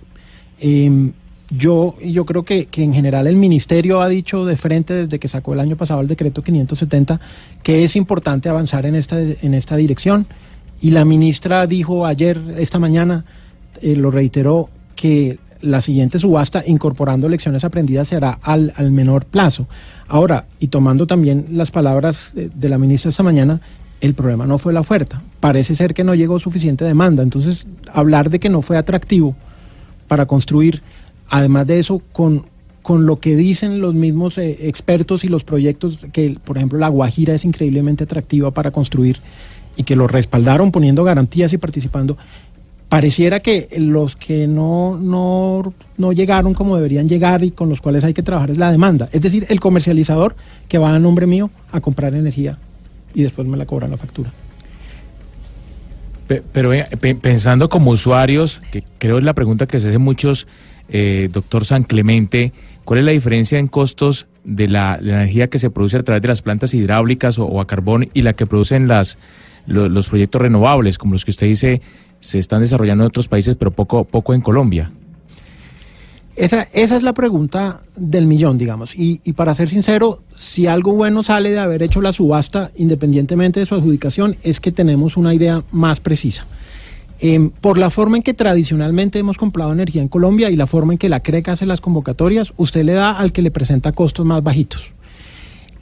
[0.60, 1.12] Eh,
[1.50, 5.28] yo, yo creo que, que, en general el ministerio ha dicho de frente desde que
[5.28, 7.20] sacó el año pasado el decreto 570
[7.62, 10.28] que es importante avanzar en esta, en esta dirección
[10.82, 13.26] y la ministra dijo ayer, esta mañana,
[13.82, 19.26] eh, lo reiteró, que la siguiente subasta, incorporando lecciones aprendidas, se hará al, al menor
[19.26, 19.68] plazo.
[20.08, 23.62] Ahora, y tomando también las palabras de, de la ministra esta mañana,
[24.02, 25.22] el problema no fue la oferta.
[25.40, 27.22] Parece ser que no llegó suficiente demanda.
[27.22, 29.36] Entonces, hablar de que no fue atractivo
[30.08, 30.82] para construir
[31.32, 32.44] Además de eso, con,
[32.82, 36.90] con lo que dicen los mismos eh, expertos y los proyectos, que por ejemplo la
[36.90, 39.20] Guajira es increíblemente atractiva para construir
[39.76, 42.18] y que lo respaldaron poniendo garantías y participando,
[42.92, 48.04] pareciera que los que no, no, no llegaron como deberían llegar y con los cuales
[48.04, 49.08] hay que trabajar es la demanda.
[49.14, 50.36] Es decir, el comercializador
[50.68, 52.58] que va a nombre mío a comprar energía
[53.14, 54.32] y después me la cobran la factura.
[56.28, 56.72] Pero
[57.22, 60.48] pensando como usuarios, que creo es la pregunta que se hace muchos
[60.90, 62.52] eh, doctor San Clemente,
[62.84, 66.28] ¿cuál es la diferencia en costos de la, energía que se produce a través de
[66.28, 69.18] las plantas hidráulicas o a carbón y la que producen las,
[69.68, 71.82] lo, los proyectos renovables, como los que usted dice
[72.22, 74.92] se están desarrollando en otros países, pero poco, poco en Colombia?
[76.36, 78.94] Esa, esa es la pregunta del millón, digamos.
[78.96, 83.66] Y, para ser sincero, si algo bueno sale de haber hecho la subasta, independientemente de
[83.66, 86.46] su adjudicación, es que tenemos una idea más precisa.
[87.20, 90.94] Eh, por la forma en que tradicionalmente hemos comprado energía en Colombia y la forma
[90.94, 94.26] en que la CREC hace las convocatorias, usted le da al que le presenta costos
[94.26, 94.94] más bajitos.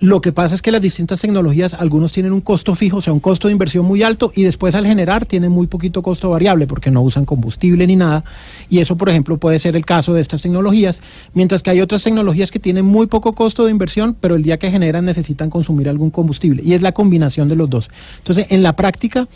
[0.01, 3.11] Lo que pasa es que las distintas tecnologías, algunos tienen un costo fijo, o sea,
[3.11, 6.67] un costo de inversión muy alto y después al generar tienen muy poquito costo variable
[6.67, 8.23] porque no usan combustible ni nada.
[8.69, 11.01] Y eso, por ejemplo, puede ser el caso de estas tecnologías,
[11.33, 14.57] mientras que hay otras tecnologías que tienen muy poco costo de inversión, pero el día
[14.57, 16.61] que generan necesitan consumir algún combustible.
[16.63, 17.89] Y es la combinación de los dos.
[18.19, 19.27] Entonces, en la práctica,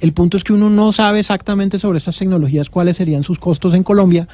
[0.00, 3.72] el punto es que uno no sabe exactamente sobre estas tecnologías cuáles serían sus costos
[3.72, 4.28] en Colombia,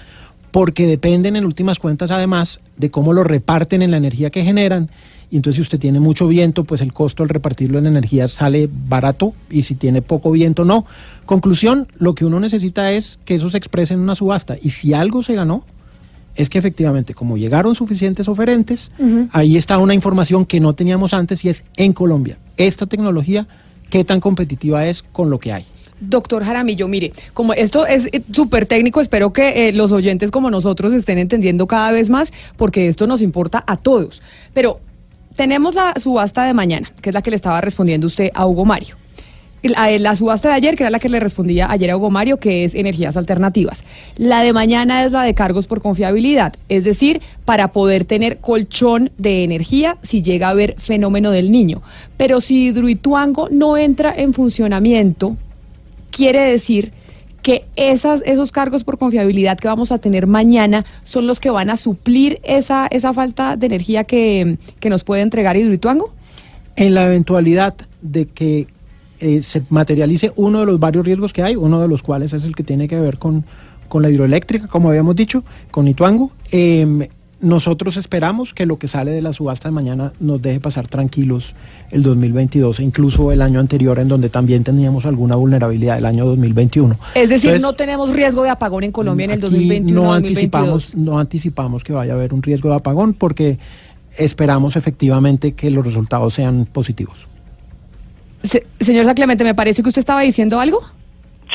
[0.51, 4.91] porque dependen en últimas cuentas además de cómo lo reparten en la energía que generan.
[5.31, 8.69] Y entonces si usted tiene mucho viento, pues el costo al repartirlo en energía sale
[8.89, 10.87] barato y si tiene poco viento, no.
[11.25, 14.57] Conclusión, lo que uno necesita es que eso se exprese en una subasta.
[14.63, 15.65] Y si algo se ganó,
[16.37, 19.29] es que efectivamente, como llegaron suficientes oferentes, uh -huh.
[19.33, 22.39] ahí está una información que no teníamos antes y es en Colombia.
[22.57, 23.47] Esta tecnología
[23.91, 25.65] qué tan competitiva es con lo que hay.
[25.99, 30.93] Doctor Jaramillo, mire, como esto es súper técnico, espero que eh, los oyentes como nosotros
[30.93, 34.21] estén entendiendo cada vez más, porque esto nos importa a todos.
[34.53, 34.79] Pero
[35.37, 38.65] tenemos la subasta de mañana, que es la que le estaba respondiendo usted a Hugo
[38.65, 38.97] Mario.
[39.63, 42.39] La, la, subasta de ayer, que era la que le respondía ayer a Hugo Mario,
[42.39, 43.85] que es energías alternativas.
[44.17, 49.11] La de mañana es la de cargos por confiabilidad, es decir, para poder tener colchón
[49.19, 51.83] de energía si llega a haber fenómeno del niño.
[52.17, 55.37] Pero si Hidroituango no entra en funcionamiento,
[56.11, 56.93] quiere decir
[57.47, 61.71] que esas, esos cargos por confiabilidad que vamos a tener mañana son los que van
[61.71, 66.13] a suplir esa, esa falta de energía que, que nos puede entregar Hidroituango.
[66.75, 68.67] En la eventualidad de que
[69.21, 72.43] eh, se materialice uno de los varios riesgos que hay, uno de los cuales es
[72.43, 73.45] el que tiene que ver con,
[73.89, 76.33] con la hidroeléctrica, como habíamos dicho, con Ituango.
[76.51, 77.09] Eh,
[77.41, 81.55] nosotros esperamos que lo que sale de la subasta de mañana nos deje pasar tranquilos
[81.91, 86.25] el 2022 e incluso el año anterior en donde también teníamos alguna vulnerabilidad el año
[86.25, 86.99] 2021.
[87.15, 90.03] Es decir, Entonces, no tenemos riesgo de apagón en Colombia en el 2021.
[90.03, 93.59] No anticipamos, no anticipamos que vaya a haber un riesgo de apagón porque
[94.17, 97.17] esperamos efectivamente que los resultados sean positivos.
[98.45, 100.83] Se, señor Saclemente, me parece que usted estaba diciendo algo.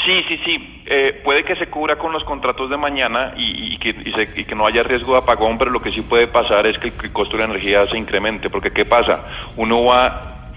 [0.06, 0.82] Sí, sí, sí.
[0.86, 4.30] Eh, puede que se cubra con los contratos de mañana y, y, que, y, se,
[4.36, 6.88] y, que, no haya riesgo de apagón, pero lo que sí puede pasar es que
[6.88, 9.26] el, costo de la energía se incremente, porque ¿qué pasa?
[9.58, 10.54] Uno va...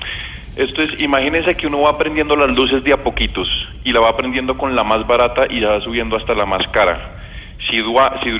[0.56, 3.48] Esto es, imagínense que uno va aprendiendo las luces de a poquitos
[3.82, 6.66] y la va aprendiendo con la más barata y ya va subiendo hasta la más
[6.68, 7.10] cara.
[7.68, 8.30] Si, Dua, si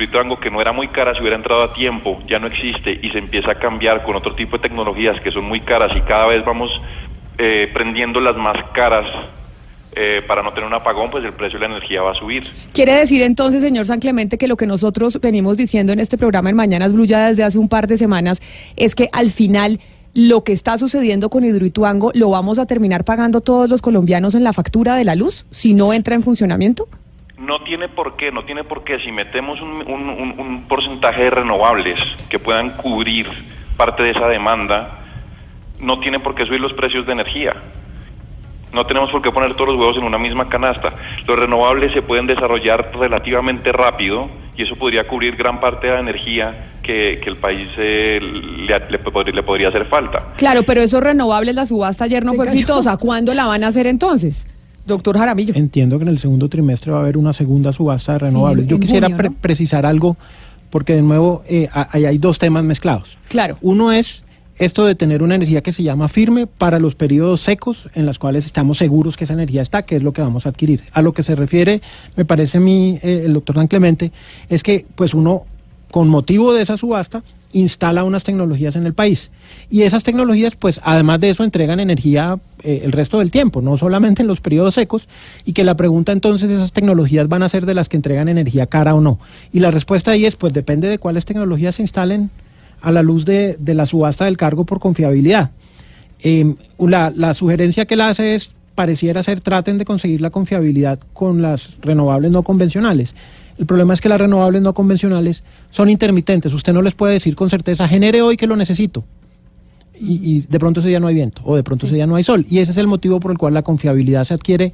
[0.41, 3.19] que no era muy cara, si hubiera entrado a tiempo, ya no existe y se
[3.19, 6.45] empieza a cambiar con otro tipo de tecnologías que son muy caras y cada vez
[6.45, 6.71] vamos
[7.39, 9.07] eh, prendiendo las más caras
[9.97, 12.51] eh, para no tener un apagón, pues el precio de la energía va a subir.
[12.72, 16.51] Quiere decir entonces, señor San Clemente, que lo que nosotros venimos diciendo en este programa
[16.51, 18.40] en Mañanas Blue ya desde hace un par de semanas
[18.76, 19.80] es que al final
[20.14, 24.45] lo que está sucediendo con Hidroituango lo vamos a terminar pagando todos los colombianos en
[24.45, 26.88] la factura de la luz si no entra en funcionamiento?
[27.36, 29.01] No tiene por qué, no tiene por qué.
[29.01, 33.28] Si metemos un, un, un, un porcentaje de renovables que puedan cubrir
[33.76, 35.01] parte de esa demanda,
[35.80, 37.55] no tiene por qué subir los precios de energía.
[38.75, 40.93] No tenemos por qué poner todos los huevos en una misma canasta.
[41.27, 46.01] Los renovables se pueden desarrollar relativamente rápido y eso podría cubrir gran parte de la
[46.01, 50.35] energía que, que el país eh, le, le, le podría hacer falta.
[50.37, 52.55] Claro, pero esos renovables, la subasta ayer no Se fue cayó.
[52.59, 52.97] exitosa.
[52.99, 54.47] ¿Cuándo la van a hacer entonces?
[54.87, 55.55] Doctor Jaramillo.
[55.57, 58.64] Entiendo que en el segundo trimestre va a haber una segunda subasta de renovables.
[58.64, 60.16] en- Yo quisiera junio, pre- precisar algo,
[60.70, 63.16] porque de nuevo eh, hay dos temas mezclados.
[63.29, 63.57] Claro.
[63.62, 64.24] Uno es
[64.59, 68.19] esto de tener una energía que se llama firme para los periodos secos en los
[68.19, 70.85] cuales estamos seguros que esa energía está, que es lo que vamos a adquirir.
[70.93, 71.81] A lo que se refiere,
[72.17, 74.13] me parece a mí, eh, el doctor San Clemente,
[74.49, 75.45] es que pues uno,
[75.91, 79.31] con motivo de esa subasta, instala unas tecnologías en el país.
[79.71, 83.79] Y esas tecnologías, pues además de eso, entregan energía eh, el resto del tiempo, no
[83.79, 85.09] solamente en los periodos secos,
[85.45, 88.67] y que la pregunta entonces, ¿esas tecnologías van a ser de las que entregan energía
[88.67, 89.19] cara o no?
[89.53, 92.31] Y la respuesta ahí es, pues depende de cuáles tecnologías se instalen
[92.85, 95.51] a la luz de, de la subasta del cargo por confiabilidad.
[96.22, 100.99] Eh, la, la sugerencia que él hace es, pareciera ser, traten de conseguir la confiabilidad
[101.12, 103.14] con las renovables no convencionales.
[103.59, 106.53] El problema es que las renovables no convencionales son intermitentes.
[106.53, 109.05] Usted no les puede decir con certeza, genere hoy que lo necesito.
[109.99, 112.16] Y, y de pronto ese día no hay viento o de pronto ese día no
[112.16, 112.45] hay sol.
[112.49, 114.72] Y ese es el motivo por el cual la confiabilidad se adquiere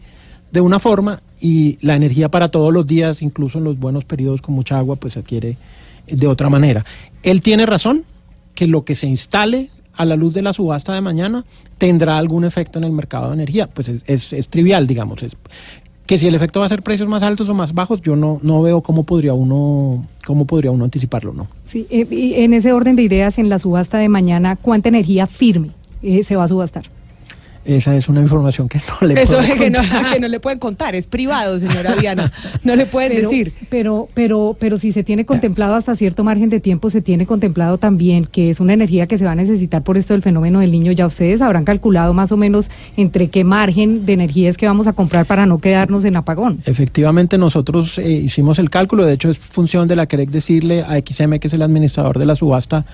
[0.51, 4.41] de una forma y la energía para todos los días, incluso en los buenos periodos
[4.41, 5.57] con mucha agua, pues se adquiere
[6.11, 6.85] de otra manera.
[7.23, 8.05] Él tiene razón
[8.55, 11.45] que lo que se instale a la luz de la subasta de mañana
[11.79, 13.67] tendrá algún efecto en el mercado de energía.
[13.69, 15.23] Pues es, es- es trivial, digamos.
[15.23, 15.37] Es,
[16.07, 18.41] que si el efecto va a ser precios más altos o más bajos, yo no,
[18.43, 21.47] no veo cómo podría uno cómo podría uno anticiparlo, ¿no?
[21.67, 25.29] Sí, eh, y en ese orden de ideas, en la subasta de mañana, ¿cuánta energía
[25.29, 25.71] firme
[26.03, 26.87] eh, se va a subastar?
[27.65, 29.81] Esa es una información que no le Eso puedo es que no,
[30.13, 32.33] que no le pueden contar, es privado, señora Diana.
[32.65, 33.53] No le pueden Pero, decir.
[33.69, 37.77] pero, pero, pero si se tiene contemplado hasta cierto margen de tiempo, se tiene contemplado
[37.79, 40.73] también que es una energía que se va a necesitar por esto del fenómeno del
[40.73, 40.93] niño.
[40.93, 44.87] Ya ustedes habrán calculado más o menos entre qué margen de energía es que vamos
[44.87, 46.59] a comprar para no quedarnos en apagón.
[46.65, 50.97] Efectivamente, nosotros eh, hicimos el cálculo, de hecho es función de la CREC decirle a
[50.99, 52.87] XM, que es el administrador de la subasta,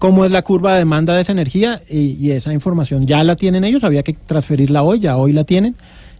[0.00, 3.64] cómo es la curva de demanda de esa energía y, esa información ya la tienen
[3.64, 5.76] ellos, había que transferirla hoy, ya hoy la tienen.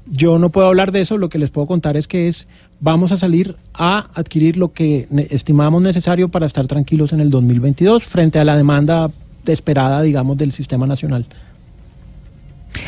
[0.07, 2.47] Yo no puedo hablar de eso, lo que les puedo contar es que es,
[2.81, 8.05] vamos a salir a adquirir lo que estimamos necesario para estar tranquilos en el 2022
[8.05, 9.11] frente a la demanda
[9.47, 11.25] esperada, digamos, del sistema nacional.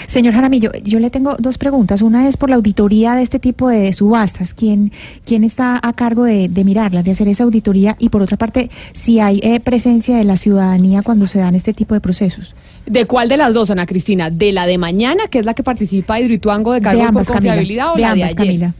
[0.06, 2.02] Señor Jaramillo, yo le tengo dos preguntas.
[2.02, 4.54] Una es por la auditoría de este tipo de subastas.
[4.54, 4.92] ¿Quién,
[5.24, 7.96] quién está a cargo de, de mirarlas, de hacer esa auditoría?
[7.98, 11.72] Y por otra parte, si hay eh, presencia de la ciudadanía cuando se dan este
[11.72, 12.54] tipo de procesos.
[12.86, 14.30] ¿De cuál de las dos, Ana Cristina?
[14.30, 17.36] ¿De la de mañana, que es la que participa Hidroituango de de cargos ambas, por
[17.36, 17.92] Camila.
[17.92, 18.36] o de la ambas, de ayer?
[18.36, 18.74] Camila.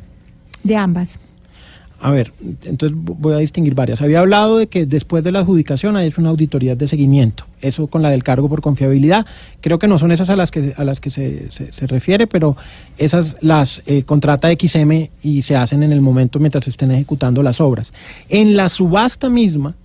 [0.63, 1.19] De ambas.
[2.05, 2.33] A ver,
[2.65, 4.03] entonces vo- voy a distinguir varias.
[4.03, 7.45] Había hablado de que después de la adjudicación hay una auditoría de seguimiento.
[7.61, 9.25] Eso con la del cargo por confiabilidad.
[9.61, 12.27] Creo que no son esas a las que, a las que se, se- se refiere,
[12.27, 12.57] pero
[12.99, 17.61] esas las eh, contrata XM y se hacen en el momento mientras estén ejecutando las
[17.61, 17.93] obras.
[18.29, 19.77] En la subasta misma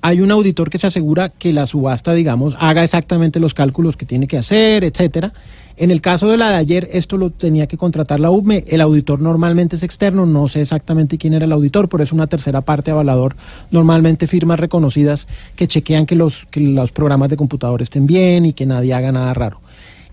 [0.00, 4.06] hay un auditor que se asegura que la subasta, digamos, haga exactamente los cálculos que
[4.06, 5.34] tiene que hacer, etcétera.
[5.78, 8.64] En el caso de la de ayer, esto lo tenía que contratar la UME.
[8.66, 12.26] El auditor normalmente es externo, no sé exactamente quién era el auditor, pero es una
[12.26, 13.36] tercera parte avalador.
[13.70, 18.54] Normalmente firmas reconocidas que chequean que los, que los programas de computador estén bien y
[18.54, 19.60] que nadie haga nada raro.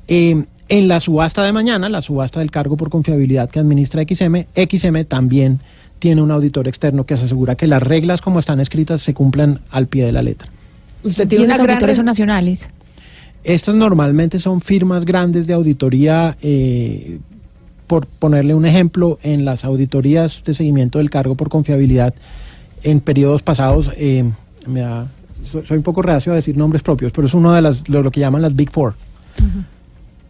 [0.10, 4.46] Eh, en la subasta de mañana, la subasta del cargo por confiabilidad que administra XM,
[4.56, 5.60] XM también
[6.00, 9.60] tiene un auditor externo que se asegura que las reglas como están escritas se cumplan
[9.72, 10.50] al pie de la letra.
[11.04, 12.70] Usted Y tiene auditores res- son nacionales.
[13.44, 17.20] Estas normalmente son firmas grandes de auditoría, eh,
[17.88, 22.14] por ponerle un ejemplo, en las auditorías de seguimiento del cargo por confiabilidad
[22.84, 24.24] en periodos pasados, eh,
[24.68, 25.08] me da-
[25.52, 28.02] soy, soy un poco reacio a decir nombres propios, pero es uno de las, lo,
[28.02, 28.94] lo que llaman las Big Four.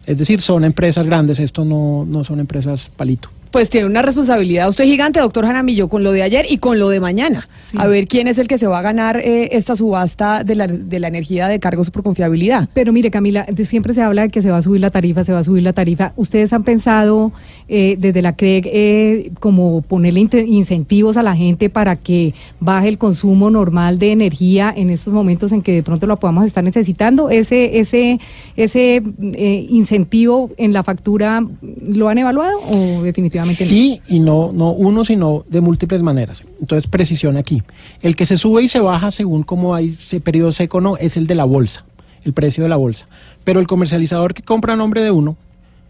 [0.06, 3.30] Es decir, son empresas grandes, esto no, no son empresas palito.
[3.54, 6.88] Pues tiene una responsabilidad usted gigante, doctor Jaramillo, con lo de ayer y con lo
[6.88, 7.48] de mañana.
[7.62, 7.76] Sí.
[7.78, 10.66] A ver quién es el que se va a ganar eh, esta subasta de la,
[10.66, 12.68] de la energía de cargos por confiabilidad.
[12.74, 15.32] Pero mire, Camila, siempre se habla de que se va a subir la tarifa, se
[15.32, 16.14] va a subir la tarifa.
[16.16, 17.30] ¿Ustedes han pensado
[17.68, 22.98] eh, desde la CREG eh, como ponerle incentivos a la gente para que baje el
[22.98, 27.30] consumo normal de energía en estos momentos en que de pronto la podamos estar necesitando?
[27.30, 28.18] ¿Ese, ese,
[28.56, 31.46] ese eh, incentivo en la factura
[31.86, 36.42] lo han evaluado o definitivamente Sí y no, no uno, sino de múltiples maneras.
[36.60, 37.62] Entonces, precisión aquí.
[38.02, 41.16] El que se sube y se baja según cómo hay ese periodo seco no es
[41.16, 41.84] el de la bolsa,
[42.24, 43.06] el precio de la bolsa.
[43.44, 45.36] Pero el comercializador que compra a nombre de uno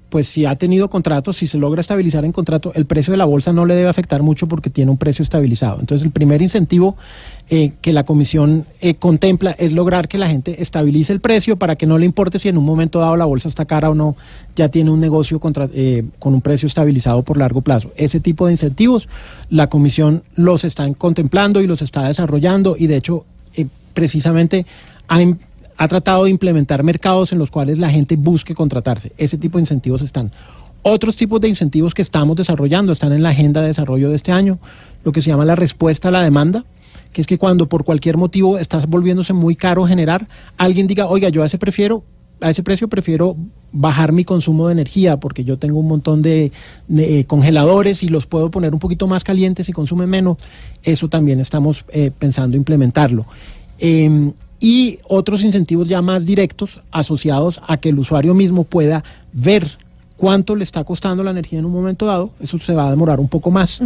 [0.09, 3.25] pues si ha tenido contratos, si se logra estabilizar en contrato, el precio de la
[3.25, 5.81] bolsa no le debe afectar mucho porque tiene un precio estabilizado.
[5.81, 6.97] Entonces, el primer incentivo
[7.51, 11.77] eh, que la comisión eh, contempla es lograr que la gente estabilice el precio para
[11.77, 14.17] que no le importe si en un momento dado la bolsa está cara o no,
[14.55, 17.91] ya tiene un negocio contra, eh, con un precio estabilizado por largo plazo.
[17.97, 19.09] Ese tipo de incentivos
[19.51, 23.25] la comisión los está contemplando y los está desarrollando y de hecho
[23.95, 24.67] precisamente
[25.09, 25.21] ha
[25.77, 29.13] ha tratado de implementar mercados en los cuales la gente busque contratarse.
[29.19, 30.31] Ese tipo de incentivos están.
[30.83, 34.33] Otros tipos de incentivos que estamos desarrollando están en la agenda de desarrollo de este
[34.33, 34.59] año,
[35.03, 36.65] lo que se llama la respuesta a la demanda,
[37.13, 40.27] que es que cuando por cualquier motivo estás volviéndose muy caro generar,
[40.59, 42.05] alguien diga, oiga, yo a ese prefiero
[42.41, 43.37] a ese precio prefiero
[43.73, 46.53] bajar mi consumo de energía porque yo tengo un montón de,
[46.95, 50.37] eh, congeladores y los puedo poner un poquito más calientes y consumen menos.
[50.83, 53.25] Eso también estamos eh, pensando implementarlo.
[53.79, 59.79] Em, y otros incentivos ya más directos asociados a que el usuario mismo pueda ver
[60.17, 63.21] cuánto le está costando la energía en un momento dado, eso se va a demorar
[63.21, 63.81] un poco más.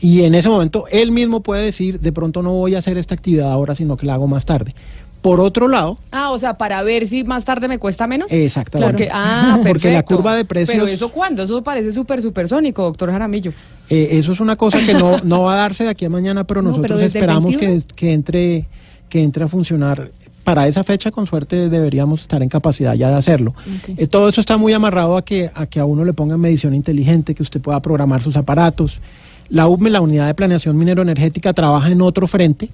[0.00, 3.14] Y en ese momento él mismo puede decir, de pronto no voy a hacer esta
[3.14, 4.74] actividad ahora, sino que la hago más tarde.
[5.22, 5.98] Por otro lado...
[6.12, 8.30] Ah, o sea, para ver si más tarde me cuesta menos.
[8.30, 8.92] Exactamente.
[8.92, 10.76] Porque, ah, Porque la curva de precios...
[10.76, 11.42] Pero eso cuándo?
[11.42, 13.52] Eso parece súper supersónico, doctor Jaramillo.
[13.88, 16.44] Eh, eso es una cosa que no, no va a darse de aquí a mañana,
[16.44, 18.66] pero nosotros esperamos que, que entre
[19.08, 20.10] que entre a funcionar
[20.46, 23.52] para esa fecha, con suerte, deberíamos estar en capacidad ya de hacerlo.
[23.96, 26.72] Eh, todo eso está muy amarrado a que, a que a uno le pongan medición
[26.72, 29.00] inteligente, que usted pueda programar sus aparatos.
[29.48, 32.68] La UME, la Unidad de Planeación Minero-Energética, trabaja en otro frente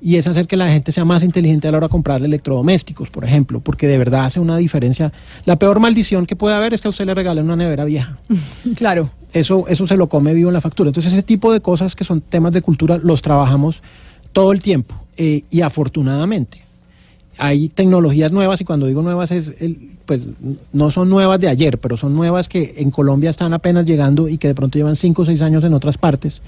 [0.00, 3.10] y es hacer que la gente sea más inteligente a la hora de comprar electrodomésticos,
[3.10, 5.12] por ejemplo, porque de verdad hace una diferencia.
[5.46, 8.18] La peor maldición que puede haber es que a usted le regalen una nevera vieja.
[8.76, 9.10] claro.
[9.32, 10.90] Eso, eso se lo come vivo en la factura.
[10.90, 13.82] Entonces, ese tipo de cosas que son temas de cultura los trabajamos
[14.32, 16.66] todo el tiempo eh, y afortunadamente
[17.38, 20.28] hay tecnologías nuevas y cuando digo nuevas es el, pues
[20.72, 24.38] no son nuevas de ayer, pero son nuevas que en Colombia están apenas llegando y
[24.38, 26.40] que de pronto llevan 5 o 6 años en otras partes,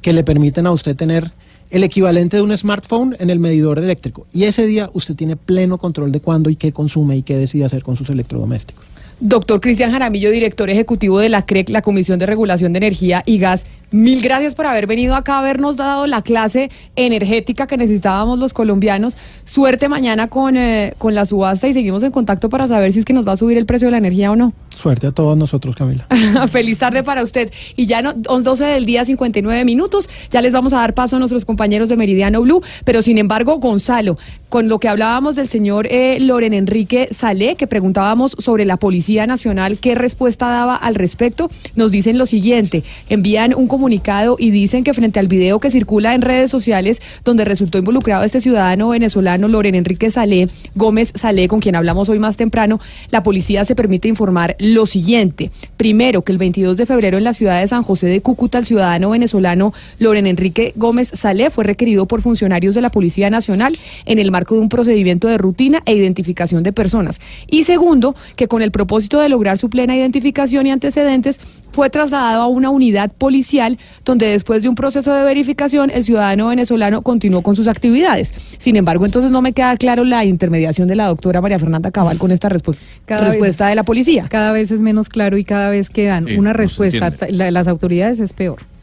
[0.00, 1.32] que le permiten a usted tener
[1.70, 4.26] el equivalente de un smartphone en el medidor eléctrico.
[4.32, 7.64] Y ese día usted tiene pleno control de cuándo y qué consume y qué decide
[7.64, 8.84] hacer con sus electrodomésticos.
[9.20, 13.38] Doctor Cristian Jaramillo, director ejecutivo de la CREC, la Comisión de Regulación de Energía y
[13.38, 13.64] Gas.
[13.90, 19.16] Mil gracias por haber venido acá habernos dado la clase energética que necesitábamos los colombianos.
[19.44, 23.04] Suerte mañana con, eh, con la subasta y seguimos en contacto para saber si es
[23.04, 24.52] que nos va a subir el precio de la energía o no.
[24.84, 26.06] Suerte a todos nosotros, Camila.
[26.52, 27.50] Feliz tarde para usted.
[27.74, 30.10] Y ya no, 12 del día, 59 minutos.
[30.30, 32.62] Ya les vamos a dar paso a nuestros compañeros de Meridiano Blue.
[32.84, 34.18] Pero sin embargo, Gonzalo,
[34.50, 39.26] con lo que hablábamos del señor eh, Loren Enrique Salé, que preguntábamos sobre la Policía
[39.26, 42.84] Nacional, qué respuesta daba al respecto, nos dicen lo siguiente.
[43.08, 47.46] Envían un comunicado y dicen que frente al video que circula en redes sociales donde
[47.46, 52.36] resultó involucrado este ciudadano venezolano Loren Enrique Salé, Gómez Salé, con quien hablamos hoy más
[52.36, 52.80] temprano,
[53.10, 55.50] la policía se permite informar lo siguiente.
[55.76, 58.66] Primero, que el 22 de febrero en la ciudad de San José de Cúcuta, el
[58.66, 64.18] ciudadano venezolano Loren Enrique Gómez Salé fue requerido por funcionarios de la Policía Nacional en
[64.18, 67.20] el marco de un procedimiento de rutina e identificación de personas.
[67.46, 71.40] Y segundo, que con el propósito de lograr su plena identificación y antecedentes,
[71.74, 76.46] fue trasladado a una unidad policial donde después de un proceso de verificación el ciudadano
[76.46, 78.32] venezolano continuó con sus actividades.
[78.58, 82.16] Sin embargo, entonces no me queda claro la intermediación de la doctora María Fernanda Cabal
[82.18, 84.28] con esta respuesta de la policía.
[84.30, 88.32] Cada vez es menos claro y cada vez que dan una respuesta, las autoridades es
[88.32, 88.73] peor.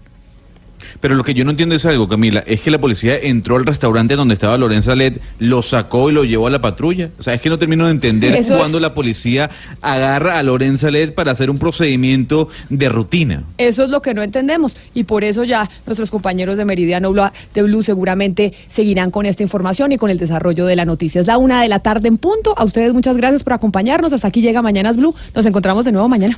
[1.00, 3.66] Pero lo que yo no entiendo es algo, Camila, es que la policía entró al
[3.66, 7.10] restaurante donde estaba Lorenza Led, lo sacó y lo llevó a la patrulla.
[7.20, 9.50] O sea, es que no termino de entender cuándo la policía
[9.82, 13.44] agarra a Lorenza Led para hacer un procedimiento de rutina.
[13.58, 17.12] Eso es lo que no entendemos y por eso ya nuestros compañeros de Meridiano
[17.54, 21.22] de Blue seguramente seguirán con esta información y con el desarrollo de la noticia.
[21.22, 22.54] Es la una de la tarde en punto.
[22.58, 24.14] A ustedes muchas gracias por acompañarnos.
[24.14, 25.16] Hasta aquí llega Mañanas Blue.
[25.36, 26.38] Nos encontramos de nuevo mañana.